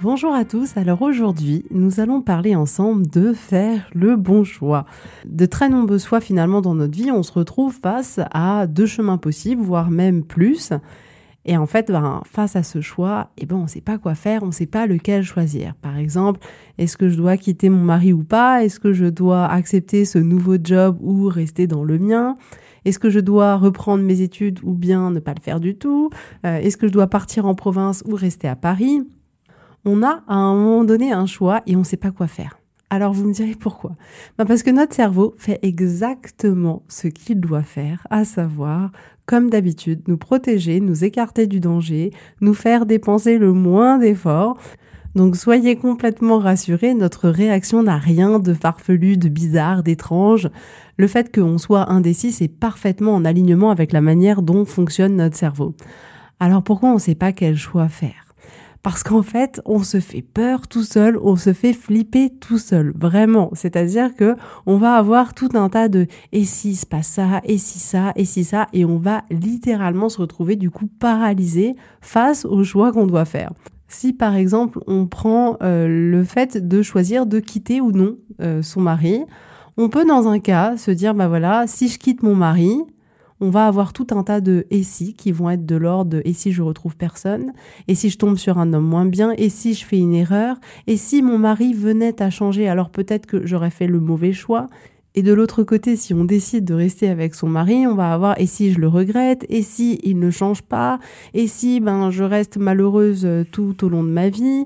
Bonjour 0.00 0.32
à 0.32 0.44
tous, 0.44 0.76
alors 0.76 1.02
aujourd'hui 1.02 1.64
nous 1.72 1.98
allons 1.98 2.22
parler 2.22 2.54
ensemble 2.54 3.08
de 3.08 3.32
faire 3.32 3.90
le 3.92 4.14
bon 4.14 4.44
choix. 4.44 4.86
De 5.26 5.44
très 5.44 5.68
nombreux 5.68 5.98
choix 5.98 6.20
finalement 6.20 6.60
dans 6.60 6.76
notre 6.76 6.96
vie, 6.96 7.10
on 7.10 7.24
se 7.24 7.32
retrouve 7.32 7.74
face 7.74 8.20
à 8.30 8.68
deux 8.68 8.86
chemins 8.86 9.18
possibles, 9.18 9.60
voire 9.60 9.90
même 9.90 10.22
plus. 10.22 10.72
Et 11.46 11.56
en 11.56 11.66
fait, 11.66 11.90
ben, 11.90 12.22
face 12.24 12.54
à 12.54 12.62
ce 12.62 12.80
choix, 12.80 13.30
eh 13.38 13.46
ben, 13.46 13.56
on 13.56 13.62
ne 13.62 13.66
sait 13.66 13.80
pas 13.80 13.98
quoi 13.98 14.14
faire, 14.14 14.44
on 14.44 14.48
ne 14.48 14.52
sait 14.52 14.66
pas 14.66 14.86
lequel 14.86 15.24
choisir. 15.24 15.74
Par 15.74 15.96
exemple, 15.96 16.38
est-ce 16.78 16.96
que 16.96 17.08
je 17.08 17.16
dois 17.16 17.36
quitter 17.36 17.68
mon 17.68 17.82
mari 17.82 18.12
ou 18.12 18.22
pas? 18.22 18.62
Est-ce 18.62 18.78
que 18.78 18.92
je 18.92 19.06
dois 19.06 19.46
accepter 19.46 20.04
ce 20.04 20.20
nouveau 20.20 20.58
job 20.62 20.96
ou 21.00 21.26
rester 21.26 21.66
dans 21.66 21.82
le 21.82 21.98
mien? 21.98 22.36
Est-ce 22.84 23.00
que 23.00 23.10
je 23.10 23.18
dois 23.18 23.56
reprendre 23.56 24.04
mes 24.04 24.20
études 24.20 24.60
ou 24.62 24.74
bien 24.74 25.10
ne 25.10 25.18
pas 25.18 25.34
le 25.34 25.42
faire 25.42 25.58
du 25.58 25.76
tout? 25.76 26.10
Euh, 26.46 26.58
Est-ce 26.58 26.76
que 26.76 26.86
je 26.86 26.92
dois 26.92 27.08
partir 27.08 27.46
en 27.46 27.56
province 27.56 28.04
ou 28.06 28.14
rester 28.14 28.46
à 28.46 28.54
Paris? 28.54 29.02
On 29.88 30.02
a 30.02 30.22
à 30.28 30.34
un 30.34 30.54
moment 30.54 30.84
donné 30.84 31.12
un 31.12 31.24
choix 31.24 31.62
et 31.66 31.74
on 31.74 31.80
ne 31.80 31.84
sait 31.84 31.96
pas 31.96 32.10
quoi 32.10 32.26
faire. 32.26 32.58
Alors 32.90 33.14
vous 33.14 33.26
me 33.26 33.32
direz 33.32 33.54
pourquoi 33.58 33.92
ben 34.36 34.44
Parce 34.44 34.62
que 34.62 34.70
notre 34.70 34.94
cerveau 34.94 35.34
fait 35.38 35.58
exactement 35.62 36.82
ce 36.88 37.08
qu'il 37.08 37.40
doit 37.40 37.62
faire, 37.62 38.06
à 38.10 38.24
savoir, 38.24 38.92
comme 39.24 39.48
d'habitude, 39.48 40.02
nous 40.06 40.18
protéger, 40.18 40.80
nous 40.80 41.04
écarter 41.04 41.46
du 41.46 41.60
danger, 41.60 42.12
nous 42.42 42.54
faire 42.54 42.84
dépenser 42.84 43.38
le 43.38 43.52
moins 43.52 43.98
d'efforts. 43.98 44.58
Donc 45.14 45.36
soyez 45.36 45.76
complètement 45.76 46.38
rassurés, 46.38 46.92
notre 46.92 47.30
réaction 47.30 47.82
n'a 47.82 47.96
rien 47.96 48.38
de 48.38 48.52
farfelu, 48.52 49.16
de 49.16 49.30
bizarre, 49.30 49.82
d'étrange. 49.82 50.50
Le 50.98 51.06
fait 51.06 51.34
qu'on 51.34 51.56
soit 51.56 51.90
indécis, 51.90 52.32
c'est 52.32 52.48
parfaitement 52.48 53.14
en 53.14 53.24
alignement 53.24 53.70
avec 53.70 53.92
la 53.92 54.02
manière 54.02 54.42
dont 54.42 54.66
fonctionne 54.66 55.16
notre 55.16 55.36
cerveau. 55.36 55.74
Alors 56.40 56.62
pourquoi 56.62 56.90
on 56.90 56.94
ne 56.94 57.00
sait 57.00 57.14
pas 57.14 57.32
quel 57.32 57.56
choix 57.56 57.88
faire? 57.88 58.27
Parce 58.88 59.02
qu'en 59.02 59.20
fait, 59.20 59.60
on 59.66 59.82
se 59.82 60.00
fait 60.00 60.22
peur 60.22 60.66
tout 60.66 60.82
seul, 60.82 61.18
on 61.22 61.36
se 61.36 61.52
fait 61.52 61.74
flipper 61.74 62.30
tout 62.30 62.56
seul, 62.56 62.94
vraiment. 62.96 63.50
C'est-à-dire 63.52 64.14
que 64.14 64.34
on 64.64 64.78
va 64.78 64.94
avoir 64.94 65.34
tout 65.34 65.50
un 65.52 65.68
tas 65.68 65.90
de 65.90 66.06
et 66.32 66.44
si 66.44 66.74
se 66.74 66.86
passe 66.86 67.08
ça, 67.08 67.42
et 67.44 67.58
si 67.58 67.80
ça, 67.80 68.14
et 68.16 68.24
si 68.24 68.44
ça, 68.44 68.66
et 68.72 68.86
on 68.86 68.96
va 68.96 69.24
littéralement 69.30 70.08
se 70.08 70.16
retrouver 70.16 70.56
du 70.56 70.70
coup 70.70 70.86
paralysé 70.86 71.74
face 72.00 72.46
au 72.46 72.64
choix 72.64 72.90
qu'on 72.90 73.06
doit 73.06 73.26
faire. 73.26 73.52
Si 73.88 74.14
par 74.14 74.34
exemple 74.34 74.78
on 74.86 75.06
prend 75.06 75.58
euh, 75.62 75.86
le 75.86 76.24
fait 76.24 76.56
de 76.66 76.80
choisir 76.80 77.26
de 77.26 77.40
quitter 77.40 77.82
ou 77.82 77.92
non 77.92 78.16
euh, 78.40 78.62
son 78.62 78.80
mari, 78.80 79.20
on 79.76 79.90
peut 79.90 80.06
dans 80.06 80.28
un 80.28 80.38
cas 80.38 80.78
se 80.78 80.90
dire 80.90 81.12
bah 81.12 81.28
voilà, 81.28 81.66
si 81.66 81.88
je 81.88 81.98
quitte 81.98 82.22
mon 82.22 82.34
mari, 82.34 82.72
on 83.40 83.50
va 83.50 83.66
avoir 83.66 83.92
tout 83.92 84.06
un 84.10 84.22
tas 84.22 84.40
de 84.40 84.66
et 84.70 84.82
si 84.82 85.14
qui 85.14 85.32
vont 85.32 85.50
être 85.50 85.66
de 85.66 85.76
l'ordre 85.76 86.20
et 86.24 86.32
si 86.32 86.52
je 86.52 86.62
retrouve 86.62 86.96
personne, 86.96 87.52
et 87.86 87.94
si 87.94 88.10
je 88.10 88.18
tombe 88.18 88.36
sur 88.36 88.58
un 88.58 88.72
homme 88.72 88.86
moins 88.86 89.06
bien, 89.06 89.32
et 89.36 89.48
si 89.48 89.74
je 89.74 89.84
fais 89.84 89.98
une 89.98 90.14
erreur, 90.14 90.56
et 90.86 90.96
si 90.96 91.22
mon 91.22 91.38
mari 91.38 91.72
venait 91.72 92.20
à 92.22 92.30
changer, 92.30 92.68
alors 92.68 92.90
peut-être 92.90 93.26
que 93.26 93.46
j'aurais 93.46 93.70
fait 93.70 93.86
le 93.86 94.00
mauvais 94.00 94.32
choix. 94.32 94.66
Et 95.14 95.22
de 95.22 95.32
l'autre 95.32 95.64
côté, 95.64 95.96
si 95.96 96.14
on 96.14 96.24
décide 96.24 96.64
de 96.64 96.74
rester 96.74 97.08
avec 97.08 97.34
son 97.34 97.48
mari, 97.48 97.86
on 97.86 97.94
va 97.94 98.12
avoir 98.12 98.40
et 98.40 98.46
si 98.46 98.72
je 98.72 98.78
le 98.78 98.88
regrette, 98.88 99.44
et 99.48 99.62
si 99.62 99.98
il 100.04 100.18
ne 100.18 100.30
change 100.30 100.62
pas, 100.62 101.00
et 101.34 101.48
si 101.48 101.80
ben 101.80 102.10
je 102.10 102.22
reste 102.22 102.56
malheureuse 102.56 103.24
euh, 103.24 103.44
tout 103.50 103.84
au 103.84 103.88
long 103.88 104.04
de 104.04 104.10
ma 104.10 104.28
vie, 104.28 104.64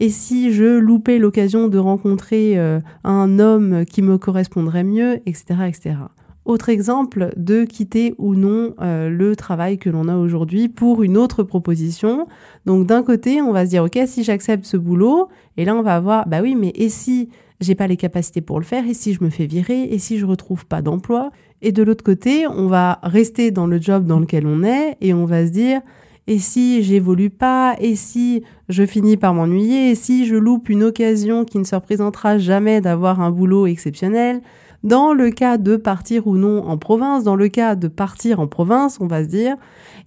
et 0.00 0.10
si 0.10 0.52
je 0.52 0.78
loupais 0.78 1.18
l'occasion 1.18 1.68
de 1.68 1.78
rencontrer 1.78 2.58
euh, 2.58 2.80
un 3.04 3.38
homme 3.38 3.84
qui 3.86 4.02
me 4.02 4.18
correspondrait 4.18 4.84
mieux, 4.84 5.20
etc., 5.26 5.68
etc. 5.68 5.94
Autre 6.44 6.68
exemple 6.68 7.32
de 7.36 7.64
quitter 7.64 8.14
ou 8.18 8.34
non 8.34 8.74
euh, 8.80 9.08
le 9.08 9.34
travail 9.34 9.78
que 9.78 9.88
l'on 9.88 10.08
a 10.08 10.16
aujourd'hui 10.16 10.68
pour 10.68 11.02
une 11.02 11.16
autre 11.16 11.42
proposition. 11.42 12.26
Donc 12.66 12.86
d'un 12.86 13.02
côté, 13.02 13.40
on 13.40 13.52
va 13.52 13.64
se 13.64 13.70
dire 13.70 13.84
OK, 13.84 13.98
si 14.06 14.24
j'accepte 14.24 14.66
ce 14.66 14.76
boulot, 14.76 15.28
et 15.56 15.64
là 15.64 15.74
on 15.74 15.82
va 15.82 15.96
avoir 15.96 16.28
bah 16.28 16.40
oui, 16.42 16.54
mais 16.54 16.72
et 16.74 16.90
si 16.90 17.30
j'ai 17.60 17.74
pas 17.74 17.86
les 17.86 17.96
capacités 17.96 18.42
pour 18.42 18.58
le 18.58 18.64
faire, 18.64 18.86
et 18.86 18.94
si 18.94 19.14
je 19.14 19.24
me 19.24 19.30
fais 19.30 19.46
virer, 19.46 19.84
et 19.84 19.98
si 19.98 20.18
je 20.18 20.26
retrouve 20.26 20.66
pas 20.66 20.82
d'emploi? 20.82 21.30
Et 21.62 21.72
de 21.72 21.82
l'autre 21.82 22.04
côté, 22.04 22.46
on 22.46 22.66
va 22.66 22.98
rester 23.02 23.50
dans 23.50 23.66
le 23.66 23.80
job 23.80 24.04
dans 24.04 24.20
lequel 24.20 24.46
on 24.46 24.64
est 24.64 24.98
et 25.00 25.14
on 25.14 25.24
va 25.24 25.46
se 25.46 25.50
dire 25.50 25.80
et 26.26 26.38
si 26.38 26.82
j'évolue 26.82 27.28
pas, 27.28 27.76
et 27.78 27.96
si 27.96 28.42
je 28.70 28.86
finis 28.86 29.18
par 29.18 29.34
m'ennuyer, 29.34 29.90
et 29.90 29.94
si 29.94 30.26
je 30.26 30.36
loupe 30.36 30.70
une 30.70 30.82
occasion 30.82 31.44
qui 31.44 31.58
ne 31.58 31.64
se 31.64 31.74
représentera 31.74 32.38
jamais 32.38 32.80
d'avoir 32.80 33.20
un 33.20 33.30
boulot 33.30 33.66
exceptionnel, 33.66 34.40
dans 34.84 35.14
le 35.14 35.30
cas 35.30 35.56
de 35.56 35.76
partir 35.76 36.26
ou 36.26 36.36
non 36.36 36.62
en 36.68 36.76
province, 36.76 37.24
dans 37.24 37.36
le 37.36 37.48
cas 37.48 37.74
de 37.74 37.88
partir 37.88 38.38
en 38.38 38.46
province, 38.46 38.98
on 39.00 39.06
va 39.06 39.24
se 39.24 39.28
dire, 39.28 39.56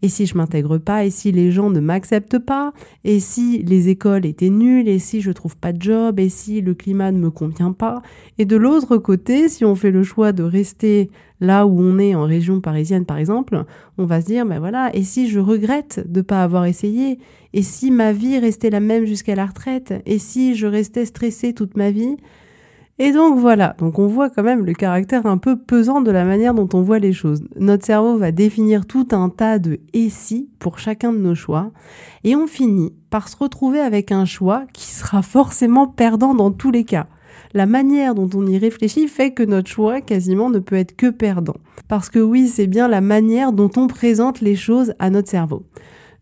et 0.03 0.07
si 0.07 0.27
je 0.27 0.37
m'intègre 0.37 0.77
pas, 0.77 1.03
et 1.03 1.09
si 1.09 1.31
les 1.31 1.51
gens 1.51 1.71
ne 1.71 1.79
m'acceptent 1.79 2.37
pas, 2.37 2.73
et 3.03 3.19
si 3.19 3.63
les 3.63 3.89
écoles 3.89 4.25
étaient 4.25 4.51
nulles, 4.51 4.87
et 4.87 4.99
si 4.99 5.21
je 5.21 5.31
trouve 5.31 5.57
pas 5.57 5.73
de 5.73 5.81
job, 5.81 6.19
et 6.19 6.29
si 6.29 6.61
le 6.61 6.75
climat 6.75 7.11
ne 7.11 7.17
me 7.17 7.31
convient 7.31 7.71
pas. 7.71 8.03
Et 8.37 8.45
de 8.45 8.55
l'autre 8.55 8.97
côté, 8.97 9.49
si 9.49 9.65
on 9.65 9.73
fait 9.73 9.91
le 9.91 10.03
choix 10.03 10.31
de 10.31 10.43
rester 10.43 11.09
là 11.41 11.65
où 11.65 11.81
on 11.81 11.97
est 11.97 12.13
en 12.13 12.23
région 12.23 12.61
parisienne 12.61 13.05
par 13.05 13.17
exemple, 13.17 13.63
on 13.97 14.05
va 14.05 14.21
se 14.21 14.27
dire, 14.27 14.45
ben 14.45 14.59
voilà, 14.59 14.95
et 14.95 15.03
si 15.03 15.27
je 15.27 15.39
regrette 15.39 16.05
de 16.07 16.21
pas 16.21 16.43
avoir 16.43 16.65
essayé, 16.65 17.17
et 17.53 17.63
si 17.63 17.89
ma 17.89 18.13
vie 18.13 18.37
restait 18.37 18.69
la 18.69 18.79
même 18.79 19.05
jusqu'à 19.05 19.33
la 19.33 19.47
retraite, 19.47 19.95
et 20.05 20.19
si 20.19 20.53
je 20.53 20.67
restais 20.67 21.05
stressée 21.05 21.53
toute 21.53 21.75
ma 21.77 21.89
vie, 21.89 22.17
et 22.99 23.11
donc 23.11 23.37
voilà, 23.37 23.75
donc 23.77 23.99
on 23.99 24.07
voit 24.07 24.29
quand 24.29 24.43
même 24.43 24.65
le 24.65 24.73
caractère 24.73 25.25
un 25.27 25.37
peu 25.37 25.55
pesant 25.55 26.01
de 26.01 26.09
la 26.09 26.25
manière 26.25 26.55
dont 26.55 26.69
on 26.73 26.81
voit 26.81 26.97
les 26.97 27.13
choses. 27.13 27.43
Notre 27.55 27.85
cerveau 27.85 28.17
va 28.17 28.31
définir 28.31 28.87
tout 28.87 29.07
un 29.11 29.29
tas 29.29 29.59
de 29.59 29.79
et 29.93 30.09
si 30.09 30.49
pour 30.57 30.79
chacun 30.79 31.13
de 31.13 31.19
nos 31.19 31.35
choix, 31.35 31.71
et 32.23 32.35
on 32.35 32.47
finit 32.47 32.93
par 33.09 33.29
se 33.29 33.37
retrouver 33.37 33.79
avec 33.79 34.11
un 34.11 34.25
choix 34.25 34.63
qui 34.73 34.87
sera 34.87 35.21
forcément 35.21 35.87
perdant 35.87 36.33
dans 36.33 36.51
tous 36.51 36.71
les 36.71 36.85
cas. 36.85 37.07
La 37.53 37.65
manière 37.65 38.15
dont 38.15 38.29
on 38.35 38.45
y 38.47 38.57
réfléchit 38.57 39.07
fait 39.07 39.31
que 39.31 39.43
notre 39.43 39.69
choix 39.69 40.01
quasiment 40.01 40.49
ne 40.49 40.59
peut 40.59 40.75
être 40.75 40.95
que 40.95 41.09
perdant. 41.09 41.57
Parce 41.87 42.09
que 42.09 42.19
oui, 42.19 42.47
c'est 42.47 42.67
bien 42.67 42.87
la 42.87 43.01
manière 43.01 43.53
dont 43.53 43.71
on 43.77 43.87
présente 43.87 44.41
les 44.41 44.55
choses 44.55 44.93
à 44.99 45.09
notre 45.09 45.29
cerveau. 45.29 45.63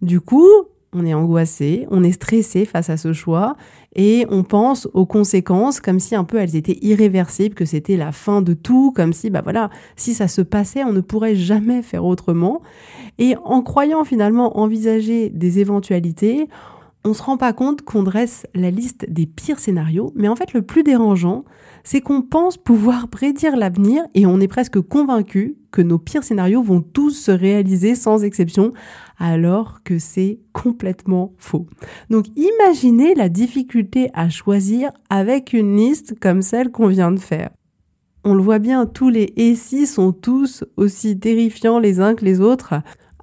Du 0.01 0.19
coup, 0.19 0.50
on 0.95 1.06
est 1.06 1.13
angoissé, 1.13 1.86
on 1.92 2.03
est 2.03 2.13
stressé 2.13 2.65
face 2.65 2.89
à 2.89 2.97
ce 2.97 3.13
choix 3.13 3.56
et 3.95 4.25
on 4.30 4.44
pense 4.44 4.88
aux 4.94 5.06
conséquences 5.06 5.80
comme 5.80 6.00
si 6.00 6.15
un 6.15 6.24
peu 6.24 6.38
elles 6.38 6.56
étaient 6.56 6.77
irréversibles, 6.81 7.56
que 7.56 7.65
c'était 7.65 7.97
la 7.97 8.12
fin 8.12 8.42
de 8.42 8.53
tout, 8.53 8.92
comme 8.95 9.13
si 9.13 9.30
bah 9.30 9.42
voilà, 9.44 9.69
si 9.95 10.13
ça 10.13 10.27
se 10.27 10.42
passait, 10.42 10.83
on 10.83 10.94
ne 10.94 11.01
pourrait 11.01 11.36
jamais 11.36 11.81
faire 11.81 12.06
autrement. 12.06 12.62
Et 13.19 13.36
en 13.44 13.62
croyant 13.62 14.03
finalement 14.03 14.59
envisager 14.59 15.30
des 15.30 15.59
éventualités, 15.59 16.47
on 17.06 17.13
se 17.13 17.22
rend 17.22 17.38
pas 17.38 17.54
compte 17.54 17.84
qu'on 17.84 18.02
dresse 18.02 18.48
la 18.56 18.72
liste 18.72 19.06
des 19.10 19.28
pires 19.28 19.60
scénarios, 19.60 20.12
mais 20.16 20.28
en 20.28 20.36
fait 20.36 20.54
le 20.54 20.63
plus 20.63 20.81
dérangeant, 20.81 21.46
c'est 21.84 22.02
qu'on 22.02 22.24
pense 22.24 22.57
pouvoir 22.57 23.07
prédire 23.10 23.56
l'avenir 23.56 24.04
et 24.16 24.25
on 24.25 24.40
est 24.40 24.48
presque 24.48 24.81
convaincu 24.81 25.56
que 25.72 25.84
nos 25.84 26.00
pires 26.00 26.24
scénarios 26.24 26.63
vont 26.63 26.81
tous 26.81 27.12
se 27.12 27.30
réaliser 27.30 27.94
sans 27.94 28.24
exception, 28.24 28.74
alors 29.19 29.84
que 29.84 30.00
c'est 30.00 30.40
complètement 30.52 31.34
faux. 31.38 31.68
Donc 32.10 32.25
imaginez 32.36 33.13
la 33.13 33.30
difficulté 33.30 34.10
à 34.16 34.30
choisir 34.30 34.90
avec 35.12 35.54
une 35.54 35.78
liste 35.78 36.19
comme 36.19 36.42
celle 36.42 36.72
qu'on 36.72 36.88
vient 36.88 37.12
de 37.12 37.19
faire. 37.19 37.52
On 38.24 38.34
le 38.34 38.42
voit 38.42 38.57
bien, 38.57 38.88
tous 38.88 39.10
les 39.10 39.31
et 39.36 39.54
si 39.54 39.86
sont 39.86 40.12
tous 40.12 40.63
aussi 40.78 41.19
terrifiants 41.19 41.78
les 41.78 42.00
uns 42.00 42.16
que 42.16 42.25
les 42.25 42.42
autres. 42.42 42.74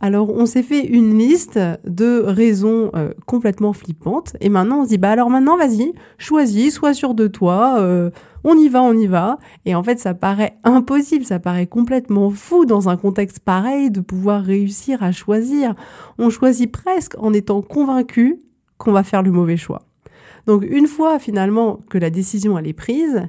Alors 0.04 0.31
on 0.31 0.46
s'est 0.46 0.64
fait 0.64 0.84
une 0.84 1.16
liste 1.16 1.60
de 1.84 2.25
raisons 2.26 2.90
euh, 2.96 3.12
complètement 3.25 3.72
flippantes 3.72 4.37
et 4.40 4.49
maintenant 4.49 4.81
on 4.81 4.84
se 4.84 4.88
dit 4.88 4.99
bah 4.99 5.10
alors 5.10 5.31
maintenant 5.31 5.56
vas-y, 5.56 5.93
choisis, 6.19 6.75
sois 6.75 6.93
sûr 6.93 7.14
de 7.14 7.28
toi, 7.28 7.76
euh, 7.78 8.10
on 8.43 8.58
y 8.58 8.69
va, 8.69 8.82
on 8.82 8.94
y 8.94 9.06
va. 9.06 9.38
Et 9.64 9.76
en 9.76 9.84
fait 9.84 10.00
ça 10.00 10.12
paraît 10.12 10.54
impossible, 10.64 11.25
ça 11.25 11.38
paraît 11.38 11.69
complètement 11.69 12.31
fou 12.31 12.64
dans 12.64 12.88
un 12.88 12.96
contexte 12.96 13.38
pareil 13.38 13.93
de 13.93 14.00
pouvoir 14.00 14.43
réussir 14.43 15.04
à 15.04 15.12
choisir. 15.12 15.76
On 16.19 16.31
choisit 16.31 16.72
presque 16.72 17.14
en 17.20 17.32
étant 17.32 17.62
convaincu 17.62 18.40
qu'on 18.78 18.90
va 18.90 19.05
faire 19.05 19.22
le 19.22 19.31
mauvais 19.31 19.56
choix. 19.56 19.82
Donc 20.46 20.64
une 20.69 20.88
fois 20.88 21.20
finalement 21.20 21.78
que 21.90 21.98
la 21.98 22.10
décision 22.10 22.58
elle 22.58 22.66
est 22.66 22.72
prise, 22.72 23.28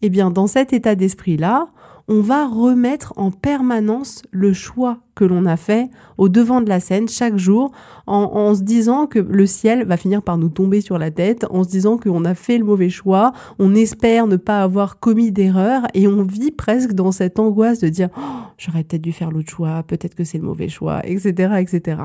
eh 0.00 0.08
bien 0.08 0.30
dans 0.30 0.46
cet 0.46 0.72
état 0.72 0.94
d'esprit-là, 0.94 1.68
on 2.08 2.20
va 2.20 2.46
remettre 2.46 3.12
en 3.16 3.30
permanence 3.30 4.22
le 4.30 4.52
choix 4.52 4.98
que 5.16 5.24
l'on 5.24 5.46
a 5.46 5.56
fait 5.56 5.90
au 6.18 6.28
devant 6.28 6.60
de 6.60 6.68
la 6.68 6.78
scène 6.78 7.08
chaque 7.08 7.36
jour 7.36 7.72
en, 8.06 8.54
se 8.54 8.62
disant 8.62 9.06
que 9.06 9.18
le 9.18 9.46
ciel 9.46 9.84
va 9.86 9.96
finir 9.96 10.22
par 10.22 10.38
nous 10.38 10.50
tomber 10.50 10.80
sur 10.80 10.98
la 10.98 11.10
tête, 11.10 11.46
en 11.50 11.64
se 11.64 11.70
disant 11.70 11.96
qu'on 11.96 12.24
a 12.24 12.34
fait 12.34 12.58
le 12.58 12.64
mauvais 12.64 12.90
choix, 12.90 13.32
on 13.58 13.74
espère 13.74 14.26
ne 14.26 14.36
pas 14.36 14.62
avoir 14.62 15.00
commis 15.00 15.32
d'erreur 15.32 15.82
et 15.94 16.06
on 16.06 16.22
vit 16.22 16.52
presque 16.52 16.92
dans 16.92 17.10
cette 17.12 17.40
angoisse 17.40 17.80
de 17.80 17.88
dire 17.88 18.10
oh, 18.16 18.20
j'aurais 18.58 18.84
peut-être 18.84 19.02
dû 19.02 19.12
faire 19.12 19.30
l'autre 19.30 19.50
choix, 19.50 19.82
peut-être 19.82 20.14
que 20.14 20.22
c'est 20.22 20.38
le 20.38 20.44
mauvais 20.44 20.68
choix, 20.68 21.00
etc., 21.04 21.54
etc. 21.58 22.02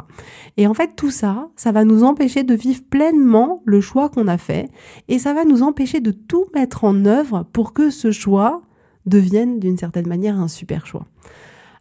Et 0.57 0.65
en 0.65 0.73
fait 0.73 0.95
tout 0.95 1.11
ça, 1.11 1.49
ça 1.55 1.71
va 1.71 1.83
nous 1.83 2.03
empêcher 2.03 2.43
de 2.43 2.55
vivre 2.55 2.81
pleinement 2.89 3.61
le 3.65 3.81
choix 3.81 4.09
qu'on 4.09 4.27
a 4.27 4.37
fait 4.37 4.69
et 5.09 5.19
ça 5.19 5.33
va 5.33 5.43
nous 5.43 5.61
empêcher 5.61 5.99
de 5.99 6.11
tout 6.11 6.45
mettre 6.55 6.85
en 6.85 7.05
œuvre 7.05 7.45
pour 7.51 7.73
que 7.73 7.89
ce 7.89 8.11
choix 8.11 8.61
devienne 9.05 9.59
d'une 9.59 9.77
certaine 9.77 10.07
manière 10.07 10.39
un 10.39 10.47
super 10.47 10.85
choix. 10.85 11.05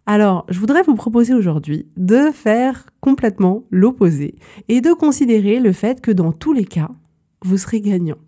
Alors, 0.06 0.46
je 0.48 0.58
voudrais 0.58 0.82
vous 0.82 0.94
proposer 0.94 1.34
aujourd'hui 1.34 1.86
de 1.96 2.30
faire 2.32 2.86
complètement 3.00 3.64
l'opposé 3.70 4.34
et 4.68 4.80
de 4.80 4.92
considérer 4.92 5.60
le 5.60 5.72
fait 5.72 6.00
que 6.00 6.10
dans 6.10 6.32
tous 6.32 6.52
les 6.52 6.64
cas, 6.64 6.90
vous 7.44 7.58
serez 7.58 7.80
gagnant. 7.80 8.18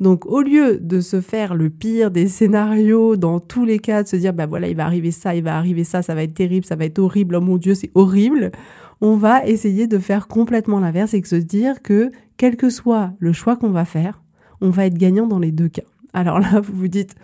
Donc, 0.00 0.26
au 0.26 0.42
lieu 0.42 0.78
de 0.78 1.00
se 1.00 1.20
faire 1.20 1.54
le 1.54 1.70
pire 1.70 2.10
des 2.10 2.26
scénarios 2.26 3.16
dans 3.16 3.40
tous 3.40 3.64
les 3.64 3.78
cas, 3.78 4.02
de 4.02 4.08
se 4.08 4.16
dire, 4.16 4.32
bah 4.32 4.46
voilà, 4.46 4.68
il 4.68 4.76
va 4.76 4.84
arriver 4.84 5.12
ça, 5.12 5.34
il 5.34 5.44
va 5.44 5.56
arriver 5.56 5.84
ça, 5.84 6.02
ça 6.02 6.14
va 6.14 6.24
être 6.24 6.34
terrible, 6.34 6.66
ça 6.66 6.76
va 6.76 6.84
être 6.84 6.98
horrible, 6.98 7.36
oh 7.36 7.40
mon 7.40 7.56
Dieu, 7.56 7.74
c'est 7.74 7.90
horrible, 7.94 8.50
on 9.00 9.16
va 9.16 9.46
essayer 9.46 9.86
de 9.86 9.98
faire 9.98 10.28
complètement 10.28 10.80
l'inverse 10.80 11.14
et 11.14 11.20
de 11.20 11.26
se 11.26 11.36
dire 11.36 11.82
que, 11.82 12.10
quel 12.36 12.56
que 12.56 12.68
soit 12.68 13.12
le 13.18 13.32
choix 13.32 13.56
qu'on 13.56 13.70
va 13.70 13.84
faire, 13.84 14.22
on 14.60 14.70
va 14.70 14.86
être 14.86 14.98
gagnant 14.98 15.26
dans 15.26 15.38
les 15.38 15.52
deux 15.52 15.68
cas. 15.68 15.82
Alors 16.12 16.38
là, 16.40 16.60
vous 16.60 16.74
vous 16.74 16.88
dites, 16.88 17.14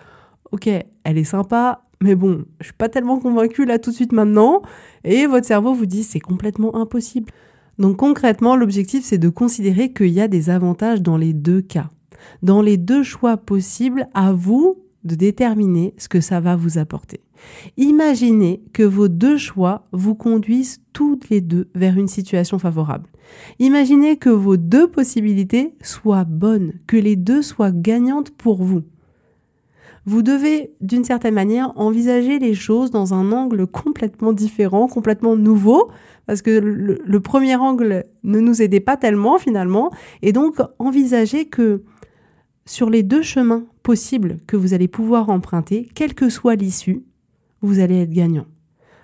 ok, 0.53 0.69
elle 1.05 1.19
est 1.19 1.25
sympa, 1.25 1.85
mais 2.01 2.15
bon, 2.15 2.45
je 2.61 2.67
suis 2.67 2.75
pas 2.75 2.89
tellement 2.89 3.19
convaincue 3.19 3.65
là 3.65 3.79
tout 3.79 3.91
de 3.91 3.95
suite 3.95 4.13
maintenant. 4.13 4.63
Et 5.05 5.27
votre 5.27 5.47
cerveau 5.47 5.75
vous 5.75 5.87
dit 5.87 6.05
c'est 6.05 6.21
complètement 6.21 6.77
impossible. 6.77 7.33
Donc 7.79 7.97
concrètement, 7.97 8.57
l'objectif 8.57 9.05
c'est 9.05 9.19
de 9.19 9.29
considérer 9.29 9.93
qu'il 9.93 10.09
y 10.09 10.21
a 10.21 10.29
des 10.29 10.51
avantages 10.51 11.03
dans 11.03 11.17
les 11.17 11.33
deux 11.33 11.61
cas. 11.61 11.89
Dans 12.43 12.63
les 12.63 12.77
deux 12.77 13.03
choix 13.03 13.37
possibles, 13.37 14.09
à 14.15 14.33
vous 14.33 14.85
de 15.05 15.15
déterminer 15.15 15.95
ce 15.97 16.09
que 16.09 16.21
ça 16.21 16.41
va 16.41 16.57
vous 16.57 16.79
apporter. 16.79 17.21
Imaginez 17.77 18.63
que 18.73 18.83
vos 18.83 19.07
deux 19.07 19.37
choix 19.37 19.87
vous 19.93 20.17
conduisent 20.17 20.81
toutes 20.93 21.31
les 21.31 21.41
deux 21.41 21.69
vers 21.75 21.97
une 21.97 22.09
situation 22.09 22.59
favorable. 22.59 23.09
Imaginez 23.61 24.17
que 24.17 24.31
vos 24.31 24.57
deux 24.57 24.89
possibilités 24.89 25.75
soient 25.83 26.25
bonnes, 26.25 26.73
que 26.89 26.97
les 26.97 27.15
deux 27.15 27.43
soient 27.43 27.71
gagnantes 27.71 28.31
pour 28.31 28.63
vous 28.63 28.83
vous 30.09 30.23
devez 30.23 30.73
d'une 30.81 31.05
certaine 31.05 31.35
manière 31.35 31.71
envisager 31.77 32.39
les 32.39 32.55
choses 32.55 32.91
dans 32.91 33.13
un 33.13 33.31
angle 33.31 33.67
complètement 33.67 34.33
différent, 34.33 34.89
complètement 34.89 35.37
nouveau, 35.37 35.91
parce 36.27 36.41
que 36.41 36.51
le, 36.51 37.21
premier 37.21 37.57
angle 37.57 38.07
ne 38.25 38.41
nous 38.41 38.63
aidait 38.63 38.81
pas 38.81 38.97
tellement 38.97 39.39
finalement, 39.39 39.91
et 40.23 40.33
donc 40.33 40.57
envisager 40.79 41.45
que 41.45 41.83
sur 42.65 42.89
les 42.89 43.03
deux 43.03 43.21
chemins 43.21 43.67
possibles 43.83 44.39
que 44.47 44.57
vous 44.57 44.73
allez 44.73 44.89
pouvoir 44.89 45.29
emprunter, 45.29 45.87
quelle 45.95 46.15
que 46.15 46.31
soit 46.31 46.55
l'issue, 46.55 47.05
vous 47.61 47.79
allez 47.79 48.01
être 48.01 48.13
gagnant. 48.13 48.47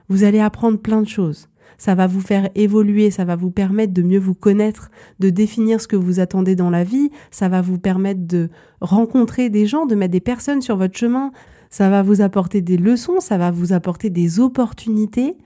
Vous 0.08 0.24
allez 0.24 0.40
apprendre 0.40 0.78
plein 0.78 1.02
de 1.02 1.08
choses 1.08 1.50
ça 1.78 1.94
va 1.94 2.06
vous 2.06 2.20
faire 2.20 2.48
évoluer, 2.54 3.10
ça 3.10 3.24
va 3.24 3.36
vous 3.36 3.50
permettre 3.50 3.92
de 3.92 4.02
mieux 4.02 4.18
vous 4.18 4.34
connaître, 4.34 4.90
de 5.18 5.30
définir 5.30 5.80
ce 5.80 5.88
que 5.88 5.96
vous 5.96 6.20
attendez 6.20 6.56
dans 6.56 6.70
la 6.70 6.84
vie, 6.84 7.10
ça 7.30 7.48
va 7.48 7.62
vous 7.62 7.78
permettre 7.78 8.26
de 8.26 8.50
rencontrer 8.80 9.50
des 9.50 9.66
gens, 9.66 9.86
de 9.86 9.94
mettre 9.94 10.12
des 10.12 10.20
personnes 10.20 10.62
sur 10.62 10.76
votre 10.76 10.96
chemin, 10.96 11.32
ça 11.70 11.90
va 11.90 12.02
vous 12.02 12.20
apporter 12.20 12.60
des 12.60 12.76
leçons, 12.76 13.20
ça 13.20 13.38
va 13.38 13.50
vous 13.50 13.72
apporter 13.72 14.10
des 14.10 14.38
opportunités. 14.40 15.36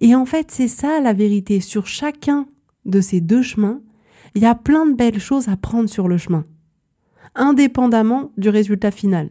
Et 0.00 0.14
en 0.14 0.24
fait, 0.24 0.50
c'est 0.50 0.68
ça 0.68 1.00
la 1.00 1.12
vérité. 1.12 1.60
Sur 1.60 1.86
chacun 1.86 2.46
de 2.84 3.00
ces 3.00 3.20
deux 3.20 3.42
chemins, 3.42 3.80
il 4.34 4.42
y 4.42 4.46
a 4.46 4.54
plein 4.54 4.86
de 4.86 4.94
belles 4.94 5.20
choses 5.20 5.48
à 5.48 5.56
prendre 5.56 5.88
sur 5.88 6.08
le 6.08 6.18
chemin, 6.18 6.44
indépendamment 7.34 8.30
du 8.36 8.48
résultat 8.48 8.90
final. 8.90 9.30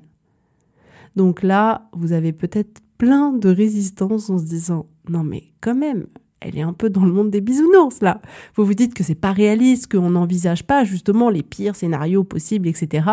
Donc 1.15 1.41
là, 1.41 1.89
vous 1.93 2.11
avez 2.11 2.33
peut-être 2.33 2.81
plein 2.97 3.31
de 3.31 3.49
résistance 3.49 4.29
en 4.29 4.37
se 4.37 4.45
disant 4.45 4.87
non 5.09 5.23
mais 5.23 5.53
quand 5.59 5.75
même, 5.75 6.07
elle 6.41 6.57
est 6.57 6.63
un 6.63 6.73
peu 6.73 6.89
dans 6.89 7.05
le 7.05 7.13
monde 7.13 7.29
des 7.29 7.41
bisounours 7.41 8.01
là. 8.01 8.21
Vous 8.55 8.65
vous 8.65 8.73
dites 8.73 8.93
que 8.93 9.03
c'est 9.03 9.15
pas 9.15 9.31
réaliste, 9.31 9.91
qu'on 9.91 10.09
n'envisage 10.09 10.65
pas 10.65 10.83
justement 10.83 11.29
les 11.29 11.43
pires 11.43 11.75
scénarios 11.75 12.23
possibles, 12.23 12.67
etc. 12.67 13.07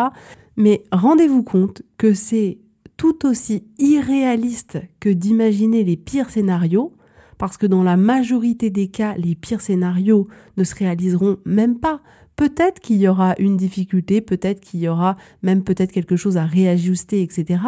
Mais 0.57 0.83
rendez-vous 0.91 1.43
compte 1.43 1.83
que 1.99 2.15
c'est 2.15 2.59
tout 2.97 3.27
aussi 3.27 3.65
irréaliste 3.79 4.79
que 4.99 5.09
d'imaginer 5.09 5.85
les 5.85 5.97
pires 5.97 6.31
scénarios, 6.31 6.93
parce 7.39 7.57
que 7.57 7.67
dans 7.67 7.85
la 7.85 7.97
majorité 7.97 8.71
des 8.71 8.89
cas, 8.89 9.15
les 9.17 9.37
pires 9.37 9.61
scénarios 9.61 10.27
ne 10.57 10.65
se 10.65 10.75
réaliseront 10.75 11.37
même 11.45 11.79
pas. 11.79 12.01
Peut-être 12.35 12.81
qu'il 12.81 12.97
y 12.97 13.09
aura 13.09 13.35
une 13.39 13.57
difficulté, 13.57 14.21
peut-être 14.21 14.61
qu'il 14.61 14.81
y 14.81 14.89
aura 14.89 15.17
même 15.43 15.63
peut-être 15.63 15.93
quelque 15.93 16.17
chose 16.17 16.37
à 16.37 16.45
réajuster, 16.45 17.23
etc. 17.23 17.61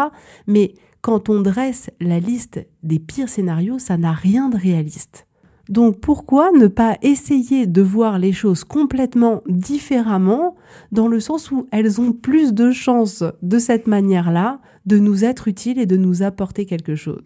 Mais 0.46 0.74
quand 1.00 1.28
on 1.28 1.40
dresse 1.40 1.90
la 2.00 2.18
liste 2.18 2.66
des 2.82 2.98
pires 2.98 3.28
scénarios, 3.28 3.78
ça 3.78 3.96
n'a 3.96 4.12
rien 4.12 4.48
de 4.48 4.56
réaliste. 4.56 5.26
Donc 5.70 6.00
pourquoi 6.00 6.50
ne 6.50 6.66
pas 6.66 6.98
essayer 7.00 7.68
de 7.68 7.80
voir 7.80 8.18
les 8.18 8.32
choses 8.32 8.64
complètement 8.64 9.42
différemment 9.48 10.56
dans 10.90 11.06
le 11.06 11.20
sens 11.20 11.52
où 11.52 11.68
elles 11.70 12.00
ont 12.00 12.12
plus 12.12 12.52
de 12.52 12.72
chances 12.72 13.22
de 13.40 13.58
cette 13.60 13.86
manière-là 13.86 14.58
de 14.86 14.98
nous 14.98 15.24
être 15.24 15.46
utiles 15.46 15.78
et 15.78 15.86
de 15.86 15.96
nous 15.96 16.22
apporter 16.22 16.66
quelque 16.66 16.96
chose? 16.96 17.22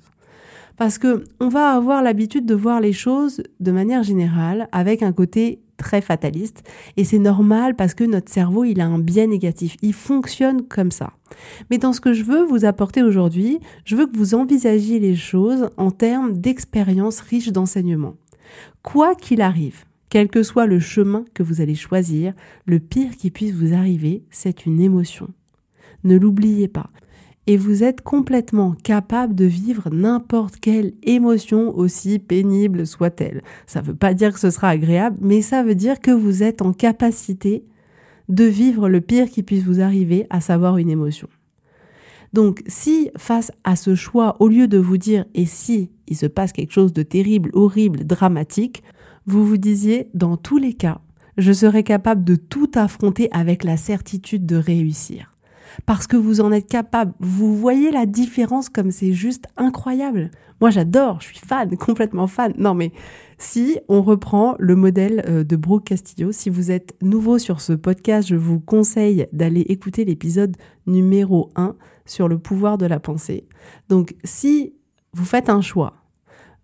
Parce 0.77 0.99
que 0.99 1.25
on 1.41 1.49
va 1.49 1.71
avoir 1.71 2.03
l'habitude 2.03 2.45
de 2.45 2.55
voir 2.55 2.81
les 2.81 2.93
choses 2.93 3.43
de 3.61 3.73
manière 3.73 4.03
générale 4.03 4.69
avec 4.73 5.03
un 5.03 5.13
côté 5.13 5.61
très 5.79 6.01
fataliste 6.01 6.63
et 6.97 7.05
c'est 7.05 7.19
normal 7.19 7.75
parce 7.75 7.95
que 7.95 8.05
notre 8.05 8.31
cerveau 8.31 8.65
il 8.65 8.81
a 8.81 8.87
un 8.87 8.99
biais 8.99 9.27
négatif, 9.27 9.77
il 9.81 9.95
fonctionne 9.95 10.63
comme 10.63 10.91
ça. 10.91 11.15
Mais 11.71 11.79
dans 11.79 11.93
ce 11.93 12.01
que 12.01 12.13
je 12.13 12.25
veux 12.25 12.45
vous 12.45 12.65
apporter 12.65 13.03
aujourd'hui, 13.03 13.59
je 13.85 13.97
veux 13.97 14.07
que 14.07 14.17
vous 14.17 14.35
envisagiez 14.35 14.99
les 14.99 15.17
choses 15.17 15.71
en 15.77 15.91
termes 15.91 16.33
d'expériences 16.33 17.21
riches 17.21 17.53
d'enseignements. 17.53 18.15
Quoi 18.83 19.15
qu'il 19.15 19.41
arrive, 19.41 19.85
quel 20.09 20.29
que 20.29 20.43
soit 20.43 20.67
le 20.67 20.79
chemin 20.79 21.25
que 21.35 21.43
vous 21.43 21.61
allez 21.61 21.75
choisir, 21.75 22.35
le 22.67 22.79
pire 22.79 23.17
qui 23.17 23.31
puisse 23.31 23.55
vous 23.55 23.75
arriver, 23.75 24.25
c'est 24.31 24.67
une 24.67 24.81
émotion. 24.81 25.29
Ne 26.05 26.17
l'oubliez 26.17 26.69
pas. 26.69 26.91
Et 27.47 27.57
vous 27.57 27.83
êtes 27.83 28.01
complètement 28.01 28.73
capable 28.83 29.35
de 29.35 29.45
vivre 29.45 29.91
n'importe 29.91 30.61
quelle 30.61 30.95
émotion, 31.03 31.77
aussi 31.77 32.19
pénible 32.19 32.87
soit-elle. 32.87 33.43
Ça 33.67 33.83
ne 33.83 33.87
veut 33.87 33.95
pas 33.95 34.15
dire 34.15 34.33
que 34.33 34.41
ce 34.41 34.51
sera 34.51 34.69
agréable, 34.71 35.19
mais 35.21 35.43
ça 35.43 35.63
veut 35.63 35.75
dire 35.75 36.01
que 36.01 36.11
vous 36.11 36.43
êtes 36.43 36.63
en 36.63 36.73
capacité 36.73 37.65
de 38.29 38.45
vivre 38.45 38.89
le 38.89 39.01
pire 39.01 39.29
qui 39.29 39.43
puisse 39.43 39.65
vous 39.65 39.81
arriver, 39.81 40.27
à 40.31 40.41
savoir 40.41 40.79
une 40.79 40.89
émotion. 40.89 41.29
Donc 42.33 42.63
si 42.67 43.11
face 43.17 43.53
à 43.63 43.77
ce 43.77 43.95
choix, 43.95 44.37
au 44.41 44.49
lieu 44.49 44.67
de 44.67 44.79
vous 44.79 44.97
dire 44.97 45.25
et 45.35 45.47
si 45.47 45.91
il 46.09 46.17
se 46.17 46.27
passe 46.27 46.53
quelque 46.53 46.73
chose 46.73 46.93
de 46.93 47.03
terrible, 47.03 47.51
horrible, 47.53 48.05
dramatique, 48.05 48.83
vous 49.27 49.47
vous 49.47 49.57
disiez 49.57 50.11
dans 50.15 50.37
tous 50.37 50.59
les 50.59 50.75
cas, 50.75 51.01
je 51.37 51.53
serai 51.53 51.83
capable 51.83 52.25
de 52.25 52.37
tout 52.37 52.71
affronter 52.75 53.29
avec 53.33 53.65
la 53.65 53.77
certitude 53.77 54.47
de 54.47 54.57
réussir. 54.57 55.35
Parce 55.87 56.07
que 56.07 56.17
vous 56.17 56.41
en 56.41 56.53
êtes 56.53 56.69
capable. 56.69 57.15
Vous 57.19 57.57
voyez 57.57 57.91
la 57.91 58.07
différence 58.07 58.69
comme 58.69 58.93
c'est 58.93 59.13
juste 59.13 59.47
incroyable. 59.57 60.31
Moi 60.61 60.71
j'adore, 60.71 61.21
je 61.21 61.27
suis 61.27 61.39
fan, 61.39 61.77
complètement 61.79 62.27
fan. 62.27 62.53
Non 62.57 62.75
mais 62.75 62.93
si 63.39 63.79
on 63.89 64.03
reprend 64.03 64.55
le 64.59 64.77
modèle 64.77 65.25
euh, 65.27 65.43
de 65.43 65.57
Brooke 65.57 65.85
Castillo, 65.85 66.31
si 66.31 66.49
vous 66.49 66.71
êtes 66.71 66.95
nouveau 67.03 67.39
sur 67.39 67.61
ce 67.61 67.73
podcast, 67.73 68.29
je 68.29 68.37
vous 68.37 68.61
conseille 68.61 69.27
d'aller 69.33 69.63
écouter 69.63 70.05
l'épisode 70.05 70.57
numéro 70.87 71.51
1 71.57 71.75
sur 72.07 72.29
le 72.29 72.39
pouvoir 72.39 72.79
de 72.79 72.87
la 72.87 73.01
pensée. 73.01 73.49
Donc 73.89 74.15
si 74.23 74.75
vous 75.15 75.25
faites 75.25 75.49
un 75.49 75.61
choix, 75.61 75.93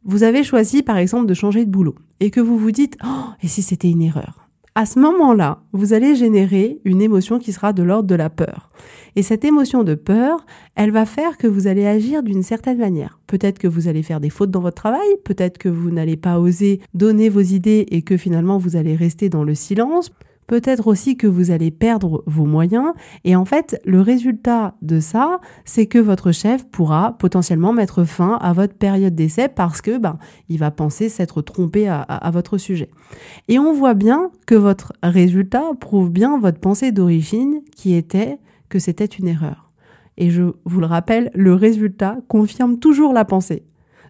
vous 0.05 0.23
avez 0.23 0.45
choisi 0.45 0.83
par 0.83 0.97
exemple 0.97 1.27
de 1.27 1.35
changer 1.35 1.65
de 1.65 1.71
boulot 1.71 1.95
et 2.21 2.31
que 2.31 2.41
vous 2.41 2.59
vous 2.59 2.73
dites 2.73 2.97
oh, 3.05 3.31
et 3.43 3.49
si 3.49 3.63
c'était 3.63 3.91
une 3.91 4.03
erreur? 4.03 4.49
À 4.77 4.87
ce 4.87 5.01
moment-là, 5.01 5.63
vous 5.73 5.93
allez 5.93 6.15
générer 6.15 6.81
une 6.85 7.03
émotion 7.03 7.41
qui 7.41 7.53
sera 7.53 7.73
de 7.73 7.83
l'ordre 7.83 8.09
de 8.09 8.15
la 8.15 8.31
peur. 8.31 8.71
Et 9.17 9.23
cette 9.23 9.45
émotion 9.45 9.83
de 9.83 9.97
peur, 9.97 10.47
elle 10.77 10.93
va 10.93 11.07
faire 11.07 11.39
que 11.39 11.49
vous 11.49 11.67
allez 11.67 11.87
agir 11.87 12.23
d'une 12.23 12.45
certaine 12.45 12.79
manière. 12.79 13.19
Peut-être 13.27 13.59
que 13.59 13.67
vous 13.67 13.89
allez 13.89 14.05
faire 14.05 14.21
des 14.21 14.31
fautes 14.31 14.53
dans 14.53 14.61
votre 14.61 14.81
travail, 14.81 15.09
peut-être 15.25 15.59
que 15.59 15.69
vous 15.69 15.91
n'allez 15.91 16.17
pas 16.17 16.39
oser 16.39 16.81
donner 16.95 17.29
vos 17.29 17.41
idées 17.41 17.85
et 17.91 18.03
que 18.03 18.17
finalement 18.17 18.59
vous 18.59 18.77
allez 18.77 18.95
rester 18.95 19.29
dans 19.29 19.43
le 19.43 19.57
silence. 19.57 20.13
Peut-être 20.51 20.89
aussi 20.89 21.17
que 21.17 21.29
vous 21.29 21.53
allez 21.53 21.71
perdre 21.71 22.25
vos 22.27 22.45
moyens. 22.45 22.93
Et 23.23 23.37
en 23.37 23.45
fait, 23.45 23.81
le 23.85 24.01
résultat 24.01 24.75
de 24.83 24.99
ça, 24.99 25.39
c'est 25.65 25.87
que 25.87 26.01
votre 26.01 26.33
chef 26.33 26.67
pourra 26.67 27.17
potentiellement 27.21 27.73
mettre 27.73 28.03
fin 28.03 28.37
à 28.41 28.53
votre 28.53 28.75
période 28.75 29.15
d'essai 29.15 29.47
parce 29.47 29.81
que 29.81 29.97
ben, 29.97 30.19
il 30.49 30.59
va 30.59 30.73
penser 30.73 31.09
s'être 31.09 31.41
trompé 31.41 31.87
à, 31.87 32.01
à 32.01 32.31
votre 32.33 32.59
sujet. 32.59 32.91
Et 33.47 33.61
on 33.61 33.73
voit 33.73 33.95
bien 33.95 34.33
que 34.45 34.57
votre 34.57 34.93
résultat 35.05 35.71
prouve 35.79 36.11
bien 36.11 36.37
votre 36.37 36.59
pensée 36.59 36.91
d'origine 36.91 37.61
qui 37.77 37.95
était 37.95 38.41
que 38.69 38.81
c'était 38.81 39.05
une 39.05 39.29
erreur. 39.29 39.71
Et 40.17 40.31
je 40.31 40.43
vous 40.65 40.81
le 40.81 40.87
rappelle, 40.87 41.31
le 41.33 41.55
résultat 41.55 42.19
confirme 42.27 42.81
toujours 42.81 43.13
la 43.13 43.25
pensée. 43.25 43.63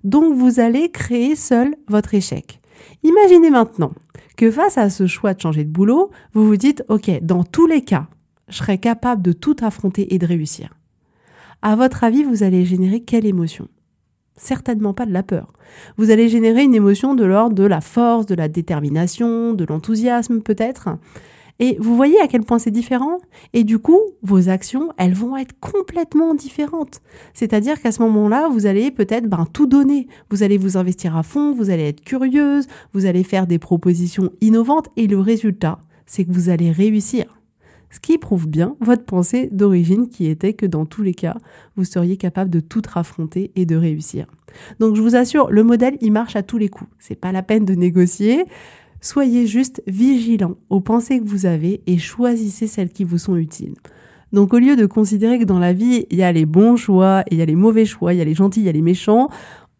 Donc 0.04 0.34
vous 0.34 0.58
allez 0.58 0.90
créer 0.90 1.36
seul 1.36 1.74
votre 1.86 2.14
échec. 2.14 2.59
Imaginez 3.02 3.50
maintenant 3.50 3.92
que 4.36 4.50
face 4.50 4.78
à 4.78 4.90
ce 4.90 5.06
choix 5.06 5.34
de 5.34 5.40
changer 5.40 5.64
de 5.64 5.70
boulot, 5.70 6.10
vous 6.32 6.46
vous 6.46 6.56
dites, 6.56 6.84
OK, 6.88 7.10
dans 7.22 7.44
tous 7.44 7.66
les 7.66 7.82
cas, 7.82 8.06
je 8.48 8.56
serai 8.56 8.78
capable 8.78 9.22
de 9.22 9.32
tout 9.32 9.56
affronter 9.62 10.14
et 10.14 10.18
de 10.18 10.26
réussir. 10.26 10.74
À 11.62 11.76
votre 11.76 12.04
avis, 12.04 12.24
vous 12.24 12.42
allez 12.42 12.64
générer 12.64 13.00
quelle 13.00 13.26
émotion? 13.26 13.68
Certainement 14.36 14.94
pas 14.94 15.04
de 15.04 15.12
la 15.12 15.22
peur. 15.22 15.52
Vous 15.98 16.10
allez 16.10 16.28
générer 16.28 16.62
une 16.62 16.74
émotion 16.74 17.14
de 17.14 17.24
l'ordre 17.24 17.54
de 17.54 17.64
la 17.64 17.82
force, 17.82 18.26
de 18.26 18.34
la 18.34 18.48
détermination, 18.48 19.52
de 19.52 19.64
l'enthousiasme 19.64 20.40
peut-être. 20.40 20.88
Et 21.60 21.76
vous 21.78 21.94
voyez 21.94 22.18
à 22.20 22.26
quel 22.26 22.42
point 22.42 22.58
c'est 22.58 22.70
différent? 22.70 23.18
Et 23.52 23.64
du 23.64 23.78
coup, 23.78 24.00
vos 24.22 24.48
actions, 24.48 24.92
elles 24.96 25.12
vont 25.12 25.36
être 25.36 25.54
complètement 25.60 26.34
différentes. 26.34 27.02
C'est-à-dire 27.34 27.80
qu'à 27.80 27.92
ce 27.92 28.00
moment-là, 28.02 28.48
vous 28.48 28.64
allez 28.64 28.90
peut-être 28.90 29.28
ben, 29.28 29.46
tout 29.52 29.66
donner. 29.66 30.08
Vous 30.30 30.42
allez 30.42 30.56
vous 30.56 30.78
investir 30.78 31.16
à 31.16 31.22
fond, 31.22 31.52
vous 31.52 31.68
allez 31.68 31.84
être 31.84 32.00
curieuse, 32.00 32.66
vous 32.94 33.04
allez 33.04 33.22
faire 33.22 33.46
des 33.46 33.58
propositions 33.58 34.32
innovantes 34.40 34.88
et 34.96 35.06
le 35.06 35.20
résultat, 35.20 35.78
c'est 36.06 36.24
que 36.24 36.32
vous 36.32 36.48
allez 36.48 36.72
réussir. 36.72 37.26
Ce 37.90 38.00
qui 38.00 38.18
prouve 38.18 38.48
bien 38.48 38.76
votre 38.80 39.04
pensée 39.04 39.48
d'origine 39.52 40.08
qui 40.08 40.26
était 40.26 40.54
que 40.54 40.64
dans 40.64 40.86
tous 40.86 41.02
les 41.02 41.14
cas, 41.14 41.36
vous 41.76 41.84
seriez 41.84 42.16
capable 42.16 42.48
de 42.48 42.60
tout 42.60 42.82
affronter 42.94 43.50
et 43.56 43.66
de 43.66 43.76
réussir. 43.76 44.26
Donc 44.78 44.96
je 44.96 45.02
vous 45.02 45.16
assure, 45.16 45.50
le 45.50 45.64
modèle, 45.64 45.98
il 46.00 46.12
marche 46.12 46.36
à 46.36 46.42
tous 46.42 46.56
les 46.56 46.68
coups. 46.68 46.90
C'est 46.98 47.16
pas 47.16 47.32
la 47.32 47.42
peine 47.42 47.64
de 47.64 47.74
négocier. 47.74 48.44
Soyez 49.00 49.46
juste 49.46 49.82
vigilants 49.86 50.56
aux 50.68 50.80
pensées 50.80 51.20
que 51.20 51.26
vous 51.26 51.46
avez 51.46 51.82
et 51.86 51.98
choisissez 51.98 52.66
celles 52.66 52.90
qui 52.90 53.04
vous 53.04 53.18
sont 53.18 53.36
utiles. 53.36 53.74
Donc 54.32 54.54
au 54.54 54.58
lieu 54.58 54.76
de 54.76 54.86
considérer 54.86 55.38
que 55.38 55.44
dans 55.44 55.58
la 55.58 55.72
vie, 55.72 56.06
il 56.10 56.18
y 56.18 56.22
a 56.22 56.32
les 56.32 56.46
bons 56.46 56.76
choix 56.76 57.24
il 57.30 57.38
y 57.38 57.42
a 57.42 57.46
les 57.46 57.56
mauvais 57.56 57.84
choix, 57.84 58.12
il 58.12 58.18
y 58.18 58.22
a 58.22 58.24
les 58.24 58.34
gentils, 58.34 58.60
il 58.60 58.66
y 58.66 58.68
a 58.68 58.72
les 58.72 58.82
méchants, 58.82 59.28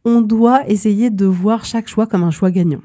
on 0.05 0.21
doit 0.23 0.67
essayer 0.69 1.11
de 1.11 1.27
voir 1.27 1.65
chaque 1.65 1.89
choix 1.89 2.07
comme 2.07 2.23
un 2.23 2.31
choix 2.31 2.51
gagnant. 2.51 2.81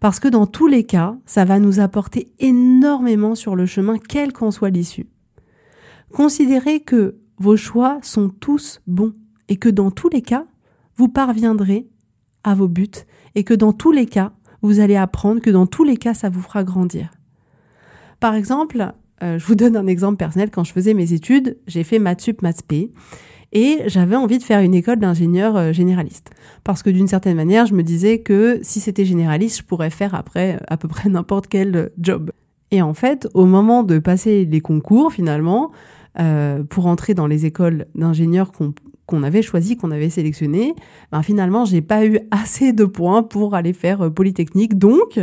Parce 0.00 0.20
que 0.20 0.28
dans 0.28 0.46
tous 0.46 0.66
les 0.66 0.84
cas, 0.84 1.16
ça 1.26 1.44
va 1.44 1.58
nous 1.58 1.80
apporter 1.80 2.32
énormément 2.38 3.34
sur 3.34 3.56
le 3.56 3.66
chemin, 3.66 3.98
quelle 3.98 4.32
qu'en 4.32 4.50
soit 4.50 4.70
l'issue. 4.70 5.06
Considérez 6.12 6.80
que 6.80 7.16
vos 7.38 7.56
choix 7.56 7.98
sont 8.02 8.28
tous 8.28 8.80
bons 8.86 9.12
et 9.48 9.56
que 9.56 9.68
dans 9.68 9.90
tous 9.90 10.08
les 10.08 10.22
cas, 10.22 10.46
vous 10.96 11.08
parviendrez 11.08 11.88
à 12.44 12.54
vos 12.54 12.68
buts 12.68 12.88
et 13.34 13.44
que 13.44 13.54
dans 13.54 13.72
tous 13.72 13.92
les 13.92 14.06
cas, 14.06 14.32
vous 14.62 14.80
allez 14.80 14.96
apprendre 14.96 15.40
que 15.40 15.50
dans 15.50 15.66
tous 15.66 15.84
les 15.84 15.96
cas, 15.96 16.14
ça 16.14 16.28
vous 16.28 16.42
fera 16.42 16.64
grandir. 16.64 17.10
Par 18.20 18.34
exemple, 18.34 18.92
euh, 19.22 19.38
je 19.38 19.46
vous 19.46 19.54
donne 19.54 19.76
un 19.76 19.86
exemple 19.86 20.16
personnel. 20.16 20.50
Quand 20.50 20.64
je 20.64 20.72
faisais 20.72 20.94
mes 20.94 21.12
études, 21.12 21.58
j'ai 21.66 21.84
fait 21.84 21.98
maths 21.98 22.20
sup, 22.20 22.42
maths 22.42 22.62
p, 22.62 22.92
et 23.52 23.82
j'avais 23.86 24.16
envie 24.16 24.38
de 24.38 24.42
faire 24.42 24.60
une 24.60 24.74
école 24.74 24.98
d'ingénieur 24.98 25.56
euh, 25.56 25.72
généraliste. 25.72 26.30
Parce 26.64 26.82
que 26.82 26.90
d'une 26.90 27.08
certaine 27.08 27.36
manière, 27.36 27.66
je 27.66 27.74
me 27.74 27.82
disais 27.82 28.20
que 28.20 28.58
si 28.62 28.80
c'était 28.80 29.04
généraliste, 29.04 29.58
je 29.58 29.62
pourrais 29.62 29.90
faire 29.90 30.14
après 30.14 30.58
à 30.68 30.76
peu 30.76 30.88
près 30.88 31.08
n'importe 31.10 31.46
quel 31.48 31.90
job. 31.98 32.32
Et 32.70 32.82
en 32.82 32.94
fait, 32.94 33.28
au 33.34 33.46
moment 33.46 33.84
de 33.84 33.98
passer 33.98 34.44
les 34.44 34.60
concours, 34.60 35.12
finalement, 35.12 35.70
euh, 36.18 36.64
pour 36.64 36.86
entrer 36.86 37.14
dans 37.14 37.26
les 37.26 37.46
écoles 37.46 37.86
d'ingénieurs 37.94 38.50
qu'on 39.06 39.22
avait 39.22 39.42
choisi, 39.42 39.76
qu'on 39.76 39.90
avait 39.90 40.10
sélectionné, 40.10 40.74
ben 41.12 41.22
finalement, 41.22 41.64
j'ai 41.64 41.80
pas 41.80 42.04
eu 42.04 42.18
assez 42.30 42.72
de 42.72 42.84
points 42.84 43.22
pour 43.22 43.54
aller 43.54 43.72
faire 43.72 44.02
euh, 44.02 44.10
Polytechnique. 44.10 44.76
Donc, 44.76 45.20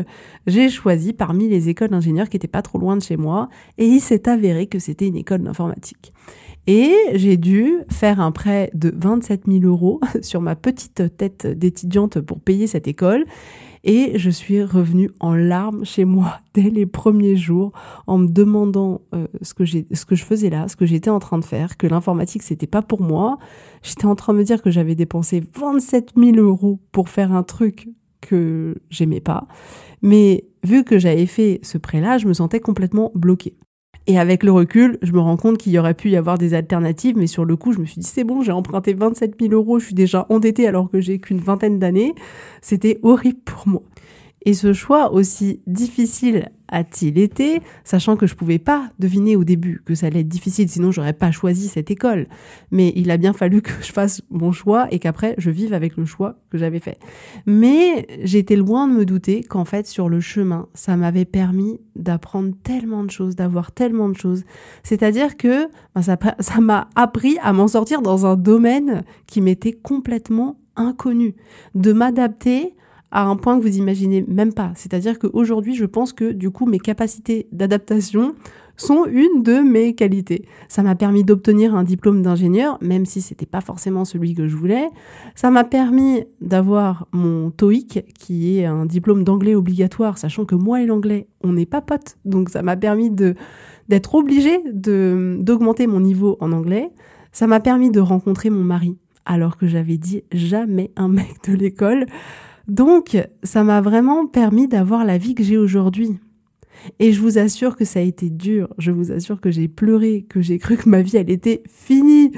j'ai 0.48 0.70
choisi 0.70 1.14
parmi 1.14 1.50
les 1.50 1.70
écoles 1.70 1.90
d'ingénieurs 1.90 2.30
qui 2.30 2.38
étaient 2.38 2.48
pas 2.48 2.62
trop 2.62 2.78
loin 2.78 2.96
de 2.96 3.02
chez 3.02 3.18
moi. 3.18 3.50
Et 3.78 3.86
il 3.86 4.00
s'est 4.00 4.30
avéré 4.30 4.68
que 4.68 4.80
c'était 4.80 5.08
une 5.08 5.18
école 5.18 5.44
d'informatique. 5.44 6.14
Et 6.66 6.96
j'ai 7.14 7.36
dû 7.36 7.80
faire 7.90 8.22
un 8.22 8.32
prêt 8.32 8.72
de 8.74 8.94
27 8.96 9.44
000 9.48 9.66
euros 9.66 10.00
sur 10.22 10.42
ma 10.42 10.56
petite 10.56 11.18
tête 11.18 11.46
d'étudiante 11.46 12.22
pour 12.22 12.40
payer 12.40 12.68
cette 12.68 12.88
école. 12.88 13.26
Et 13.84 14.18
je 14.18 14.30
suis 14.30 14.64
revenue 14.64 15.10
en 15.20 15.36
larmes 15.36 15.84
chez 15.84 16.06
moi 16.06 16.40
dès 16.54 16.70
les 16.70 16.86
premiers 16.86 17.36
jours 17.36 17.74
en 18.08 18.18
me 18.18 18.28
demandant 18.28 19.02
euh, 19.14 19.28
ce, 19.42 19.54
que 19.54 19.66
j'ai, 19.66 19.86
ce 19.94 20.06
que 20.06 20.16
je 20.16 20.24
faisais 20.24 20.50
là, 20.50 20.68
ce 20.68 20.76
que 20.76 20.86
j'étais 20.86 21.10
en 21.10 21.20
train 21.20 21.38
de 21.38 21.46
faire, 21.46 21.78
que 21.78 21.88
l'informatique 21.88 22.44
c'était 22.44 22.68
pas 22.68 22.82
pour 22.82 23.02
moi. 23.02 23.38
J'étais 23.82 24.06
en 24.06 24.16
train 24.16 24.34
de 24.34 24.40
me 24.40 24.44
dire 24.44 24.62
que 24.62 24.72
j'avais 24.72 24.96
dépensé 24.96 25.44
27 25.56 26.14
000 26.16 26.38
euros 26.38 26.80
pour 26.92 27.10
faire 27.10 27.34
un 27.34 27.44
truc 27.44 27.90
que 28.22 28.76
j'aimais 28.90 29.20
pas. 29.20 29.48
Mais 30.02 30.46
vu 30.64 30.84
que 30.86 30.98
j'avais 30.98 31.26
fait 31.26 31.60
ce 31.62 31.78
prêt-là, 31.78 32.18
je 32.18 32.28
me 32.28 32.34
sentais 32.34 32.62
complètement 32.62 33.12
bloquée. 33.16 33.58
Et 34.06 34.20
avec 34.20 34.44
le 34.44 34.52
recul, 34.52 34.98
je 35.02 35.14
me 35.14 35.20
rends 35.20 35.38
compte 35.38 35.58
qu'il 35.58 35.72
y 35.72 35.80
aurait 35.80 35.94
pu 35.94 36.10
y 36.10 36.18
avoir 36.18 36.38
des 36.38 36.54
alternatives, 36.54 37.16
mais 37.18 37.28
sur 37.28 37.46
le 37.46 37.56
coup, 37.56 37.72
je 37.72 37.80
me 37.80 37.86
suis 37.86 38.02
dit, 38.02 38.08
c'est 38.08 38.26
bon, 38.26 38.42
j'ai 38.42 38.52
emprunté 38.52 38.94
27 38.94 39.36
000 39.40 39.54
euros, 39.54 39.80
je 39.80 39.86
suis 39.86 39.96
déjà 39.96 40.26
endettée 40.30 40.68
alors 40.68 40.90
que 40.90 41.00
j'ai 41.00 41.20
qu'une 41.20 41.40
vingtaine 41.40 41.80
d'années. 41.80 42.14
C'était 42.62 43.00
horrible 43.02 43.40
pour 43.46 43.68
moi. 43.68 43.82
Et 44.46 44.54
ce 44.54 44.74
choix, 44.74 45.14
aussi 45.14 45.62
difficile 45.68 46.50
a-t-il 46.68 47.20
été, 47.20 47.62
sachant 47.84 48.18
que 48.18 48.26
je 48.26 48.36
pouvais 48.36 48.58
pas 48.58 48.90
deviner 48.98 49.36
au 49.36 49.44
début 49.44 49.82
que 49.86 49.94
ça 49.96 50.08
allait 50.08 50.22
être 50.22 50.28
difficile, 50.28 50.68
sinon 50.68 50.92
j'aurais 50.92 51.14
pas 51.14 51.32
choisi 51.32 51.68
cette 51.68 51.92
école. 51.92 52.28
Mais 52.72 52.92
il 52.96 53.12
a 53.12 53.18
bien 53.18 53.32
fallu 53.32 53.62
que 53.62 53.72
je 53.82 53.92
fasse 53.92 54.22
mon 54.32 54.52
choix 54.52 54.88
et 54.92 55.00
qu'après 55.00 55.36
je 55.38 55.50
vive 55.50 55.74
avec 55.74 55.96
le 55.98 56.06
choix 56.06 56.36
que 56.50 56.58
j'avais 56.58 56.80
fait. 56.80 56.98
Mais 57.46 58.08
j'étais 58.24 58.56
loin 58.56 58.88
de 58.88 58.94
me 58.94 59.06
douter 59.06 59.44
qu'en 59.44 59.66
fait 59.66 59.86
sur 59.88 60.10
le 60.10 60.20
chemin, 60.20 60.68
ça 60.74 60.98
m'avait 60.98 61.26
permis 61.26 61.80
d'apprendre 61.96 62.54
tellement 62.64 63.04
de 63.04 63.12
choses, 63.12 63.36
d'avoir 63.36 63.72
tellement 63.72 64.10
de 64.10 64.18
choses. 64.18 64.44
C'est-à-dire 64.82 65.38
que 65.38 65.68
ben, 65.96 66.02
ça 66.02 66.60
m'a 66.60 66.90
appris 66.96 67.38
à 67.44 67.54
m'en 67.54 67.68
sortir 67.68 68.02
dans 68.02 68.26
un 68.26 68.36
domaine 68.36 69.04
qui 69.28 69.42
m'était 69.42 69.74
complètement 69.74 70.58
inconnu, 70.76 71.36
de 71.76 71.94
m'adapter 71.94 72.74
à 73.14 73.26
un 73.26 73.36
point 73.36 73.58
que 73.58 73.64
vous 73.64 73.78
imaginez 73.78 74.26
même 74.28 74.54
pas. 74.54 74.74
C'est-à-dire 74.76 75.20
qu'aujourd'hui, 75.20 75.76
je 75.76 75.86
pense 75.86 76.14
que 76.14 76.32
du 76.32 76.50
coup, 76.50 76.66
mes 76.66 76.80
capacités 76.80 77.48
d'adaptation 77.52 78.34
sont 78.76 79.06
une 79.06 79.44
de 79.44 79.60
mes 79.60 79.94
qualités. 79.94 80.48
Ça 80.68 80.82
m'a 80.82 80.96
permis 80.96 81.24
d'obtenir 81.24 81.76
un 81.76 81.84
diplôme 81.84 82.24
d'ingénieur, 82.24 82.80
même 82.82 83.06
si 83.06 83.22
c'était 83.22 83.46
pas 83.46 83.62
forcément 83.62 84.04
celui 84.04 84.34
que 84.34 84.48
je 84.48 84.56
voulais. 84.56 84.90
Ça 85.36 85.52
m'a 85.52 85.64
permis 85.64 86.24
d'avoir 86.42 87.08
mon 87.12 87.52
TOEIC, 87.52 88.04
qui 88.18 88.58
est 88.58 88.66
un 88.66 88.88
diplôme 88.88 89.24
d'anglais 89.24 89.54
obligatoire, 89.54 90.18
sachant 90.18 90.46
que 90.46 90.56
moi 90.56 90.82
et 90.82 90.88
l'anglais, 90.88 91.28
on 91.44 91.54
n'est 91.54 91.68
pas 91.68 91.82
potes. 91.82 92.18
Donc 92.26 92.50
ça 92.50 92.64
m'a 92.64 92.76
permis 92.76 93.12
de 93.12 93.36
d'être 93.90 94.16
obligée 94.16 94.60
de 94.74 95.38
d'augmenter 95.40 95.86
mon 95.86 96.00
niveau 96.00 96.38
en 96.40 96.52
anglais. 96.52 96.90
Ça 97.32 97.46
m'a 97.46 97.60
permis 97.60 97.92
de 97.92 98.00
rencontrer 98.00 98.50
mon 98.50 98.64
mari, 98.64 98.98
alors 99.26 99.56
que 99.56 99.68
j'avais 99.68 99.98
dit 99.98 100.24
jamais 100.32 100.92
un 100.96 101.10
mec 101.10 101.48
de 101.48 101.54
l'école. 101.54 102.08
Donc, 102.68 103.18
ça 103.44 103.64
m'a 103.64 103.82
vraiment 103.82 104.26
permis 104.26 104.68
d'avoir 104.68 105.06
la 105.06 105.18
vie 105.18 105.36
que 105.36 105.44
j'ai 105.44 105.58
aujourd'hui. 105.58 106.18
Et 107.00 107.14
je 107.14 107.22
vous 107.22 107.38
assure 107.38 107.76
que 107.76 107.86
ça 107.86 108.00
a 108.00 108.04
été 108.04 108.30
dur, 108.30 108.74
je 108.78 108.92
vous 108.92 109.12
assure 109.12 109.40
que 109.40 109.52
j'ai 109.52 109.68
pleuré, 109.68 110.26
que 110.28 110.42
j'ai 110.42 110.58
cru 110.58 110.78
que 110.78 110.90
ma 110.90 111.02
vie, 111.02 111.18
elle 111.18 111.30
était 111.30 111.64
finie. 111.70 112.32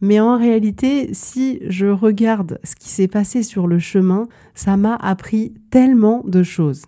Mais 0.00 0.18
en 0.18 0.36
réalité, 0.36 1.10
si 1.12 1.60
je 1.68 1.86
regarde 1.86 2.58
ce 2.64 2.74
qui 2.74 2.88
s'est 2.88 3.08
passé 3.08 3.42
sur 3.42 3.66
le 3.66 3.78
chemin, 3.78 4.28
ça 4.54 4.76
m'a 4.76 4.96
appris 4.96 5.54
tellement 5.70 6.22
de 6.26 6.42
choses. 6.42 6.82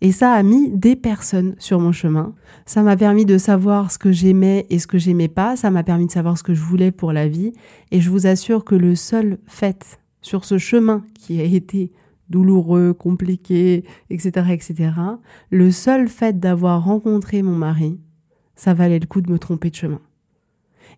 Et 0.00 0.10
ça 0.10 0.32
a 0.32 0.42
mis 0.42 0.70
des 0.70 0.96
personnes 0.96 1.54
sur 1.58 1.78
mon 1.78 1.92
chemin. 1.92 2.34
Ça 2.66 2.82
m'a 2.82 2.96
permis 2.96 3.24
de 3.24 3.38
savoir 3.38 3.92
ce 3.92 3.98
que 3.98 4.10
j'aimais 4.10 4.66
et 4.68 4.78
ce 4.78 4.88
que 4.88 4.98
j'aimais 4.98 5.28
pas. 5.28 5.54
Ça 5.54 5.70
m'a 5.70 5.84
permis 5.84 6.06
de 6.06 6.12
savoir 6.12 6.36
ce 6.36 6.42
que 6.42 6.54
je 6.54 6.62
voulais 6.62 6.90
pour 6.90 7.12
la 7.12 7.28
vie. 7.28 7.52
Et 7.92 8.00
je 8.00 8.10
vous 8.10 8.26
assure 8.26 8.64
que 8.64 8.74
le 8.74 8.96
seul 8.96 9.38
fait 9.46 10.00
sur 10.20 10.44
ce 10.44 10.58
chemin 10.58 11.04
qui 11.14 11.40
a 11.40 11.44
été 11.44 11.92
douloureux, 12.32 12.92
compliqué, 12.92 13.84
etc., 14.10 14.48
etc., 14.50 14.90
le 15.50 15.70
seul 15.70 16.08
fait 16.08 16.40
d'avoir 16.40 16.84
rencontré 16.84 17.42
mon 17.42 17.54
mari, 17.54 18.00
ça 18.56 18.74
valait 18.74 18.98
le 18.98 19.06
coup 19.06 19.20
de 19.20 19.30
me 19.30 19.38
tromper 19.38 19.70
de 19.70 19.76
chemin. 19.76 20.00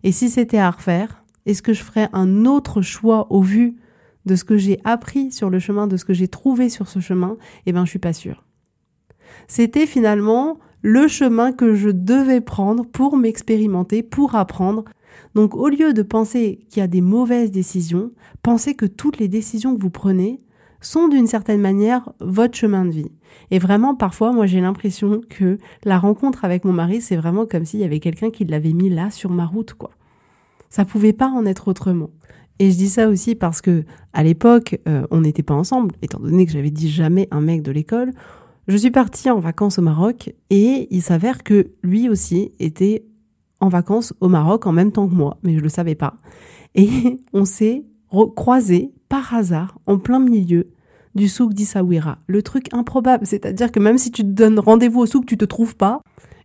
Et 0.03 0.11
si 0.11 0.29
c'était 0.29 0.57
à 0.57 0.71
refaire, 0.71 1.23
est-ce 1.45 1.61
que 1.61 1.73
je 1.73 1.83
ferais 1.83 2.09
un 2.13 2.45
autre 2.45 2.81
choix 2.81 3.27
au 3.31 3.41
vu 3.41 3.75
de 4.25 4.35
ce 4.35 4.43
que 4.43 4.57
j'ai 4.57 4.79
appris 4.83 5.31
sur 5.31 5.51
le 5.51 5.59
chemin, 5.59 5.85
de 5.85 5.97
ce 5.97 6.05
que 6.05 6.13
j'ai 6.13 6.27
trouvé 6.27 6.69
sur 6.69 6.87
ce 6.87 6.99
chemin? 6.99 7.37
Eh 7.67 7.71
bien, 7.71 7.85
je 7.85 7.91
suis 7.91 7.99
pas 7.99 8.13
sûre. 8.13 8.43
C'était 9.47 9.85
finalement 9.85 10.57
le 10.81 11.07
chemin 11.07 11.51
que 11.51 11.75
je 11.75 11.89
devais 11.89 12.41
prendre 12.41 12.85
pour 12.85 13.17
m'expérimenter, 13.17 14.03
pour 14.03 14.35
apprendre. 14.35 14.85
Donc 15.33 15.55
au 15.55 15.67
lieu 15.67 15.93
de 15.93 16.01
penser 16.01 16.59
qu'il 16.69 16.81
y 16.81 16.83
a 16.83 16.87
des 16.87 17.01
mauvaises 17.01 17.51
décisions, 17.51 18.11
pensez 18.43 18.75
que 18.75 18.85
toutes 18.85 19.17
les 19.17 19.27
décisions 19.27 19.75
que 19.75 19.81
vous 19.81 19.89
prenez 19.89 20.39
sont 20.81 21.07
d'une 21.07 21.27
certaine 21.27 21.61
manière 21.61 22.11
votre 22.19 22.57
chemin 22.57 22.85
de 22.85 22.91
vie. 22.91 23.11
Et 23.51 23.59
vraiment, 23.59 23.95
parfois, 23.95 24.31
moi 24.31 24.45
j'ai 24.45 24.61
l'impression 24.61 25.21
que 25.29 25.57
la 25.83 25.99
rencontre 25.99 26.45
avec 26.45 26.65
mon 26.65 26.73
mari, 26.73 27.01
c'est 27.01 27.15
vraiment 27.15 27.45
comme 27.45 27.65
s'il 27.65 27.79
y 27.79 27.83
avait 27.85 27.99
quelqu'un 27.99 28.31
qui 28.31 28.45
l'avait 28.45 28.73
mis 28.73 28.89
là 28.89 29.09
sur 29.09 29.29
ma 29.29 29.45
route, 29.45 29.73
quoi. 29.73 29.91
Ça 30.69 30.85
pouvait 30.85 31.13
pas 31.13 31.29
en 31.29 31.45
être 31.45 31.67
autrement. 31.67 32.09
Et 32.59 32.71
je 32.71 32.77
dis 32.77 32.89
ça 32.89 33.09
aussi 33.09 33.35
parce 33.35 33.61
que 33.61 33.83
à 34.13 34.23
l'époque, 34.23 34.79
euh, 34.87 35.05
on 35.11 35.21
n'était 35.21 35.43
pas 35.43 35.53
ensemble, 35.53 35.95
étant 36.01 36.19
donné 36.19 36.45
que 36.45 36.51
j'avais 36.51 36.71
dit 36.71 36.89
jamais 36.89 37.27
un 37.31 37.41
mec 37.41 37.61
de 37.61 37.71
l'école. 37.71 38.11
Je 38.67 38.77
suis 38.77 38.91
partie 38.91 39.29
en 39.29 39.39
vacances 39.39 39.77
au 39.77 39.81
Maroc 39.81 40.33
et 40.49 40.87
il 40.89 41.01
s'avère 41.01 41.43
que 41.43 41.71
lui 41.83 42.09
aussi 42.09 42.51
était 42.59 43.05
en 43.59 43.69
vacances 43.69 44.13
au 44.21 44.29
Maroc 44.29 44.65
en 44.65 44.71
même 44.71 44.91
temps 44.91 45.07
que 45.07 45.13
moi, 45.13 45.37
mais 45.43 45.53
je 45.53 45.59
le 45.59 45.69
savais 45.69 45.95
pas. 45.95 46.15
Et 46.75 46.89
on 47.33 47.45
s'est 47.45 47.85
croisés 48.35 48.91
par 49.09 49.33
hasard 49.33 49.79
en 49.87 49.97
plein 49.97 50.19
milieu 50.19 50.67
du 51.15 51.27
souk 51.27 51.53
d'Issaouira. 51.53 52.17
Le 52.27 52.43
truc 52.43 52.73
improbable, 52.73 53.25
c'est-à-dire 53.25 53.71
que 53.71 53.79
même 53.79 53.97
si 53.97 54.11
tu 54.11 54.23
te 54.23 54.27
donnes 54.27 54.59
rendez-vous 54.59 55.01
au 55.01 55.05
souk, 55.05 55.25
tu 55.25 55.37
te 55.37 55.45
trouves 55.45 55.75
pas. 55.75 56.01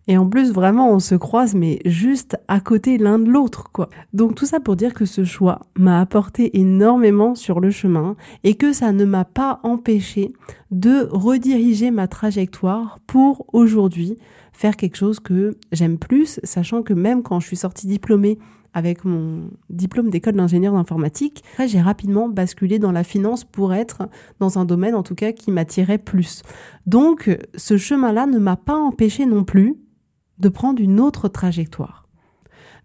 Et 0.07 0.17
en 0.17 0.29
plus, 0.29 0.53
vraiment, 0.53 0.91
on 0.91 0.99
se 0.99 1.15
croise, 1.15 1.55
mais 1.55 1.79
juste 1.85 2.37
à 2.49 2.59
côté 2.59 2.99
l'un 2.99 3.19
de 3.19 3.31
l'autre, 3.31 3.71
quoi. 3.73 3.89
Donc 4.13 4.35
tout 4.35 4.47
ça 4.47 4.59
pour 4.59 4.75
dire 4.75 4.95
que 4.95 5.05
ce 5.05 5.25
choix 5.25 5.61
m'a 5.77 6.01
apporté 6.01 6.59
énormément 6.59 7.35
sur 7.35 7.61
le 7.61 7.71
chemin 7.71 8.17
et 8.43 8.55
que 8.55 8.73
ça 8.73 8.93
ne 8.93 9.05
m'a 9.05 9.25
pas 9.25 9.61
empêché 9.63 10.33
de 10.71 11.07
rediriger 11.11 11.91
ma 11.91 12.09
trajectoire 12.09 12.99
pour 13.07 13.47
aujourd'hui 13.53 14.17
faire 14.53 14.77
quelque 14.77 14.97
chose 14.97 15.21
que 15.21 15.57
j'aime 15.71 15.99
plus, 15.99 16.41
sachant 16.45 16.83
que 16.83 16.93
même 16.93 17.23
quand 17.23 17.41
je 17.41 17.47
suis 17.47 17.57
sortie 17.57 17.87
diplômée 17.87 18.39
avec 18.75 19.05
mon 19.05 19.51
diplôme 19.69 20.11
d'école 20.11 20.35
d'ingénieur 20.35 20.75
d'informatique, 20.75 21.43
j'ai 21.67 21.81
rapidement 21.81 22.29
basculé 22.29 22.79
dans 22.79 22.93
la 22.93 23.05
finance 23.05 23.45
pour 23.45 23.75
être 23.75 24.09
dans 24.39 24.59
un 24.59 24.65
domaine 24.65 24.95
en 24.95 25.03
tout 25.03 25.15
cas 25.15 25.33
qui 25.33 25.51
m'attirait 25.51 25.99
plus. 25.99 26.43
Donc 26.87 27.31
ce 27.57 27.77
chemin-là 27.77 28.27
ne 28.27 28.39
m'a 28.39 28.57
pas 28.57 28.77
empêché 28.77 29.27
non 29.27 29.45
plus 29.45 29.77
de 30.39 30.49
prendre 30.49 30.81
une 30.81 31.01
autre 31.01 31.29
trajectoire. 31.29 32.09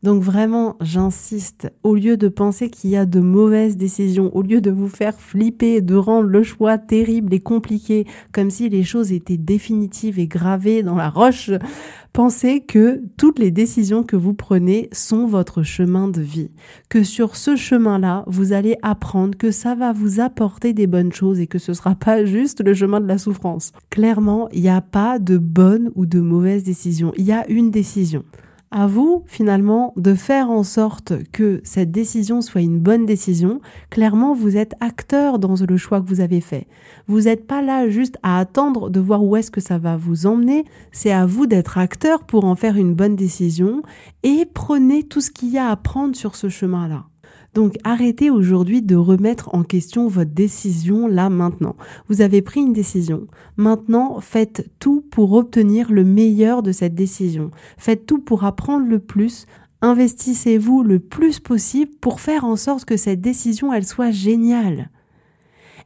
Donc 0.05 0.21
vraiment, 0.21 0.75
j'insiste, 0.81 1.73
au 1.81 1.95
lieu 1.95 2.15
de 2.15 2.27
penser 2.27 2.69
qu'il 2.69 2.91
y 2.91 2.95
a 2.95 3.07
de 3.07 3.19
mauvaises 3.21 3.75
décisions, 3.75 4.29
au 4.37 4.43
lieu 4.43 4.61
de 4.61 4.69
vous 4.69 4.87
faire 4.87 5.19
flipper, 5.19 5.81
de 5.81 5.95
rendre 5.95 6.29
le 6.29 6.43
choix 6.43 6.77
terrible 6.77 7.33
et 7.33 7.39
compliqué, 7.39 8.05
comme 8.31 8.51
si 8.51 8.69
les 8.69 8.83
choses 8.83 9.11
étaient 9.11 9.35
définitives 9.35 10.19
et 10.19 10.27
gravées 10.27 10.83
dans 10.83 10.93
la 10.93 11.09
roche, 11.09 11.49
pensez 12.13 12.61
que 12.61 13.01
toutes 13.17 13.39
les 13.39 13.49
décisions 13.49 14.03
que 14.03 14.15
vous 14.15 14.35
prenez 14.35 14.89
sont 14.91 15.25
votre 15.25 15.63
chemin 15.63 16.07
de 16.07 16.21
vie, 16.21 16.51
que 16.87 17.01
sur 17.01 17.35
ce 17.35 17.55
chemin-là, 17.55 18.25
vous 18.27 18.53
allez 18.53 18.77
apprendre 18.83 19.35
que 19.35 19.49
ça 19.49 19.73
va 19.73 19.91
vous 19.91 20.19
apporter 20.19 20.73
des 20.73 20.85
bonnes 20.85 21.13
choses 21.13 21.39
et 21.39 21.47
que 21.47 21.57
ce 21.57 21.73
sera 21.73 21.95
pas 21.95 22.25
juste 22.25 22.63
le 22.63 22.75
chemin 22.75 23.01
de 23.01 23.07
la 23.07 23.17
souffrance. 23.17 23.71
Clairement, 23.89 24.49
il 24.51 24.61
n'y 24.61 24.69
a 24.69 24.81
pas 24.81 25.17
de 25.17 25.39
bonne 25.39 25.89
ou 25.95 26.05
de 26.05 26.19
mauvaise 26.19 26.63
décision, 26.63 27.11
il 27.17 27.25
y 27.25 27.31
a 27.31 27.49
une 27.49 27.71
décision 27.71 28.23
à 28.75 28.87
vous 28.87 29.23
finalement 29.25 29.93
de 29.95 30.13
faire 30.13 30.51
en 30.51 30.63
sorte 30.63 31.13
que 31.31 31.61
cette 31.63 31.91
décision 31.91 32.41
soit 32.41 32.59
une 32.59 32.77
bonne 32.77 33.05
décision. 33.05 33.61
Clairement, 33.89 34.35
vous 34.35 34.57
êtes 34.57 34.73
acteur 34.81 35.39
dans 35.39 35.55
le 35.65 35.77
choix 35.77 36.01
que 36.01 36.07
vous 36.07 36.19
avez 36.19 36.41
fait. 36.41 36.67
Vous 37.07 37.21
n'êtes 37.21 37.47
pas 37.47 37.61
là 37.61 37.87
juste 37.87 38.17
à 38.21 38.37
attendre 38.37 38.89
de 38.89 38.99
voir 38.99 39.23
où 39.23 39.37
est-ce 39.37 39.49
que 39.49 39.61
ça 39.61 39.77
va 39.77 39.95
vous 39.95 40.27
emmener. 40.27 40.65
C'est 40.91 41.13
à 41.13 41.25
vous 41.25 41.47
d'être 41.47 41.77
acteur 41.77 42.25
pour 42.25 42.43
en 42.43 42.55
faire 42.55 42.75
une 42.75 42.93
bonne 42.93 43.15
décision 43.15 43.81
et 44.23 44.45
prenez 44.53 45.03
tout 45.03 45.21
ce 45.21 45.31
qu'il 45.31 45.51
y 45.51 45.57
a 45.57 45.69
à 45.69 45.75
prendre 45.77 46.13
sur 46.13 46.35
ce 46.35 46.49
chemin-là. 46.49 47.05
Donc 47.55 47.77
arrêtez 47.85 48.29
aujourd'hui 48.29 48.81
de 48.81 48.97
remettre 48.97 49.55
en 49.55 49.63
question 49.63 50.09
votre 50.09 50.31
décision 50.31 51.07
là 51.07 51.29
maintenant. 51.29 51.77
Vous 52.09 52.19
avez 52.19 52.41
pris 52.41 52.59
une 52.59 52.73
décision. 52.73 53.27
Maintenant, 53.55 54.19
faites 54.19 54.69
tout 54.77 55.05
pour 55.09 55.31
obtenir 55.31 55.89
le 55.89 56.03
meilleur 56.03 56.63
de 56.63 56.73
cette 56.73 56.95
décision. 56.95 57.51
Faites 57.77 58.05
tout 58.05 58.19
pour 58.19 58.43
apprendre 58.43 58.85
le 58.87 58.99
plus. 58.99 59.45
Investissez-vous 59.81 60.83
le 60.83 60.99
plus 60.99 61.39
possible 61.39 61.93
pour 62.01 62.19
faire 62.19 62.43
en 62.43 62.57
sorte 62.57 62.83
que 62.83 62.97
cette 62.97 63.21
décision, 63.21 63.71
elle 63.71 63.85
soit 63.85 64.11
géniale. 64.11 64.89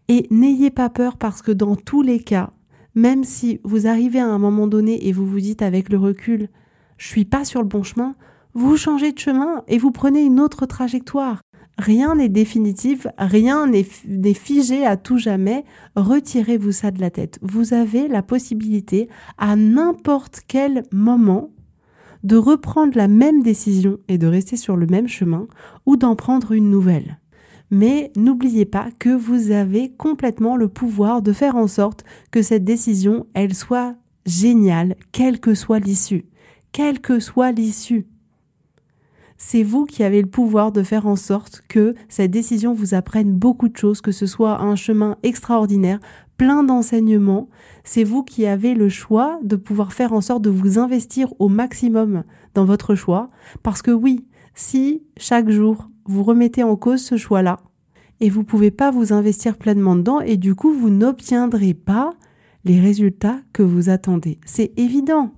Et 0.07 0.25
n'ayez 0.31 0.71
pas 0.71 0.89
peur 0.89 1.17
parce 1.17 1.43
que 1.43 1.51
dans 1.51 1.75
tous 1.75 2.01
les 2.01 2.19
cas, 2.19 2.49
même 2.95 3.23
si 3.23 3.59
vous 3.63 3.85
arrivez 3.85 4.19
à 4.19 4.27
un 4.27 4.39
moment 4.39 4.65
donné 4.65 5.07
et 5.07 5.11
vous 5.11 5.27
vous 5.27 5.39
dites 5.39 5.61
avec 5.61 5.89
le 5.89 5.99
recul, 5.99 6.49
je 6.97 7.07
suis 7.07 7.25
pas 7.25 7.45
sur 7.45 7.61
le 7.61 7.67
bon 7.67 7.83
chemin, 7.83 8.15
vous 8.55 8.75
changez 8.75 9.11
de 9.11 9.19
chemin 9.19 9.63
et 9.67 9.77
vous 9.77 9.91
prenez 9.91 10.23
une 10.23 10.39
autre 10.39 10.65
trajectoire. 10.65 11.41
Rien 11.79 12.15
n'est 12.15 12.27
définitif, 12.27 13.07
rien 13.17 13.65
n'est 13.65 14.33
figé 14.33 14.85
à 14.85 14.97
tout 14.97 15.17
jamais. 15.17 15.63
Retirez-vous 15.95 16.73
ça 16.73 16.91
de 16.91 16.99
la 16.99 17.09
tête. 17.09 17.39
Vous 17.41 17.73
avez 17.73 18.09
la 18.09 18.21
possibilité 18.21 19.07
à 19.37 19.55
n'importe 19.55 20.41
quel 20.45 20.83
moment 20.91 21.51
de 22.25 22.35
reprendre 22.35 22.97
la 22.97 23.07
même 23.07 23.43
décision 23.43 23.97
et 24.09 24.17
de 24.17 24.27
rester 24.27 24.57
sur 24.57 24.75
le 24.75 24.87
même 24.87 25.07
chemin 25.07 25.47
ou 25.85 25.95
d'en 25.95 26.17
prendre 26.17 26.51
une 26.51 26.69
nouvelle. 26.69 27.17
Mais 27.71 28.11
n'oubliez 28.17 28.65
pas 28.65 28.89
que 28.99 29.15
vous 29.15 29.51
avez 29.51 29.93
complètement 29.93 30.57
le 30.57 30.67
pouvoir 30.67 31.21
de 31.21 31.31
faire 31.31 31.55
en 31.55 31.67
sorte 31.67 32.03
que 32.29 32.41
cette 32.41 32.65
décision, 32.65 33.25
elle 33.33 33.55
soit 33.55 33.95
géniale, 34.25 34.97
quelle 35.13 35.39
que 35.39 35.53
soit 35.53 35.79
l'issue. 35.79 36.25
Quelle 36.73 36.99
que 36.99 37.21
soit 37.21 37.53
l'issue 37.53 38.05
c'est 39.39 39.63
vous 39.63 39.85
qui 39.85 40.03
avez 40.03 40.21
le 40.21 40.27
pouvoir 40.27 40.71
de 40.73 40.83
faire 40.83 41.07
en 41.07 41.15
sorte 41.15 41.63
que 41.69 41.95
cette 42.09 42.29
décision 42.29 42.73
vous 42.73 42.93
apprenne 42.93 43.33
beaucoup 43.33 43.69
de 43.69 43.77
choses, 43.77 44.01
que 44.01 44.11
ce 44.11 44.25
soit 44.25 44.61
un 44.61 44.75
chemin 44.75 45.15
extraordinaire, 45.23 45.99
plein 46.37 46.61
d'enseignements. 46.61 47.49
C'est 47.85 48.03
vous 48.03 48.23
qui 48.23 48.45
avez 48.45 48.75
le 48.75 48.89
choix 48.89 49.39
de 49.41 49.55
pouvoir 49.55 49.93
faire 49.93 50.11
en 50.11 50.19
sorte 50.19 50.41
de 50.41 50.49
vous 50.49 50.77
investir 50.77 51.33
au 51.39 51.47
maximum 51.47 52.23
dans 52.53 52.65
votre 52.65 52.95
choix. 52.95 53.29
Parce 53.63 53.81
que 53.81 53.91
oui, 53.91 54.25
si 54.53 55.03
chaque 55.17 55.49
jour 55.49 55.89
vous 56.05 56.23
remettez 56.23 56.63
en 56.63 56.75
cause 56.75 57.01
ce 57.01 57.15
choix-là, 57.15 57.59
et 58.19 58.29
vous 58.29 58.41
ne 58.41 58.45
pouvez 58.45 58.71
pas 58.71 58.91
vous 58.91 59.13
investir 59.13 59.57
pleinement 59.57 59.95
dedans, 59.95 60.19
et 60.19 60.35
du 60.35 60.53
coup 60.53 60.73
vous 60.73 60.89
n'obtiendrez 60.89 61.73
pas 61.73 62.11
les 62.65 62.81
résultats 62.81 63.39
que 63.53 63.63
vous 63.63 63.89
attendez. 63.89 64.37
C'est 64.45 64.77
évident. 64.77 65.31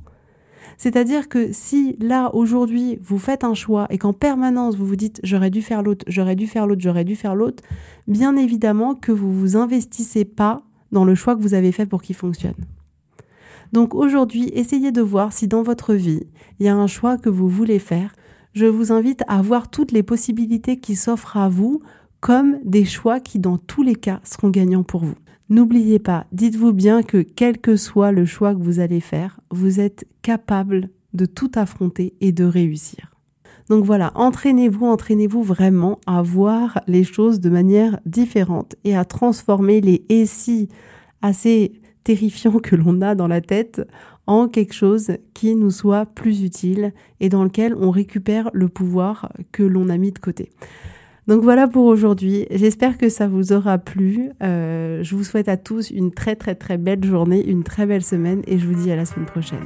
C'est-à-dire 0.81 1.29
que 1.29 1.49
si 1.51 1.95
là, 1.99 2.33
aujourd'hui, 2.33 2.97
vous 3.03 3.19
faites 3.19 3.43
un 3.43 3.53
choix 3.53 3.85
et 3.91 3.99
qu'en 3.99 4.13
permanence, 4.13 4.75
vous 4.75 4.87
vous 4.87 4.95
dites 4.95 5.19
j'aurais 5.21 5.51
dû 5.51 5.61
faire 5.61 5.83
l'autre, 5.83 6.03
j'aurais 6.07 6.35
dû 6.35 6.47
faire 6.47 6.65
l'autre, 6.65 6.81
j'aurais 6.81 7.03
dû 7.03 7.15
faire 7.15 7.35
l'autre, 7.35 7.61
bien 8.07 8.35
évidemment 8.35 8.95
que 8.95 9.11
vous 9.11 9.31
vous 9.31 9.55
investissez 9.55 10.25
pas 10.25 10.63
dans 10.91 11.05
le 11.05 11.13
choix 11.13 11.35
que 11.35 11.41
vous 11.43 11.53
avez 11.53 11.71
fait 11.71 11.85
pour 11.85 12.01
qu'il 12.01 12.15
fonctionne. 12.15 12.55
Donc 13.73 13.93
aujourd'hui, 13.93 14.49
essayez 14.55 14.91
de 14.91 15.03
voir 15.03 15.33
si 15.33 15.47
dans 15.47 15.61
votre 15.61 15.93
vie, 15.93 16.23
il 16.59 16.65
y 16.65 16.69
a 16.69 16.75
un 16.75 16.87
choix 16.87 17.15
que 17.15 17.29
vous 17.29 17.47
voulez 17.47 17.77
faire. 17.77 18.15
Je 18.53 18.65
vous 18.65 18.91
invite 18.91 19.21
à 19.27 19.39
voir 19.43 19.69
toutes 19.69 19.91
les 19.91 20.01
possibilités 20.01 20.79
qui 20.79 20.95
s'offrent 20.95 21.37
à 21.37 21.47
vous 21.47 21.83
comme 22.21 22.57
des 22.65 22.85
choix 22.85 23.19
qui, 23.19 23.37
dans 23.37 23.59
tous 23.59 23.83
les 23.83 23.95
cas, 23.95 24.19
seront 24.23 24.49
gagnants 24.49 24.81
pour 24.81 25.05
vous. 25.05 25.15
N'oubliez 25.51 25.99
pas, 25.99 26.27
dites-vous 26.31 26.71
bien 26.71 27.03
que 27.03 27.17
quel 27.17 27.57
que 27.57 27.75
soit 27.75 28.13
le 28.13 28.25
choix 28.25 28.55
que 28.55 28.63
vous 28.63 28.79
allez 28.79 29.01
faire, 29.01 29.41
vous 29.51 29.81
êtes 29.81 30.07
capable 30.21 30.87
de 31.13 31.25
tout 31.25 31.51
affronter 31.55 32.13
et 32.21 32.31
de 32.31 32.45
réussir. 32.45 33.13
Donc 33.67 33.83
voilà, 33.83 34.13
entraînez-vous, 34.15 34.85
entraînez-vous 34.85 35.43
vraiment 35.43 35.99
à 36.07 36.21
voir 36.21 36.81
les 36.87 37.03
choses 37.03 37.41
de 37.41 37.49
manière 37.49 37.99
différente 38.05 38.77
et 38.85 38.95
à 38.95 39.03
transformer 39.03 39.81
les 39.81 40.05
et 40.07 40.25
si 40.25 40.69
assez 41.21 41.73
terrifiants 42.05 42.59
que 42.59 42.77
l'on 42.77 43.01
a 43.01 43.13
dans 43.13 43.27
la 43.27 43.41
tête 43.41 43.81
en 44.27 44.47
quelque 44.47 44.73
chose 44.73 45.11
qui 45.33 45.55
nous 45.57 45.71
soit 45.71 46.05
plus 46.05 46.43
utile 46.43 46.93
et 47.19 47.27
dans 47.27 47.43
lequel 47.43 47.75
on 47.75 47.91
récupère 47.91 48.49
le 48.53 48.69
pouvoir 48.69 49.33
que 49.51 49.63
l'on 49.63 49.89
a 49.89 49.97
mis 49.97 50.13
de 50.13 50.19
côté. 50.19 50.53
Donc 51.31 51.43
voilà 51.43 51.69
pour 51.69 51.85
aujourd'hui. 51.85 52.45
J'espère 52.51 52.97
que 52.97 53.07
ça 53.07 53.25
vous 53.25 53.53
aura 53.53 53.77
plu. 53.77 54.31
Euh, 54.43 55.01
je 55.01 55.15
vous 55.15 55.23
souhaite 55.23 55.47
à 55.47 55.55
tous 55.55 55.89
une 55.89 56.11
très 56.11 56.35
très 56.35 56.55
très 56.55 56.77
belle 56.77 57.05
journée, 57.05 57.41
une 57.47 57.63
très 57.63 57.85
belle 57.85 58.03
semaine 58.03 58.41
et 58.47 58.59
je 58.59 58.67
vous 58.67 58.75
dis 58.75 58.91
à 58.91 58.97
la 58.97 59.05
semaine 59.05 59.27
prochaine. 59.27 59.65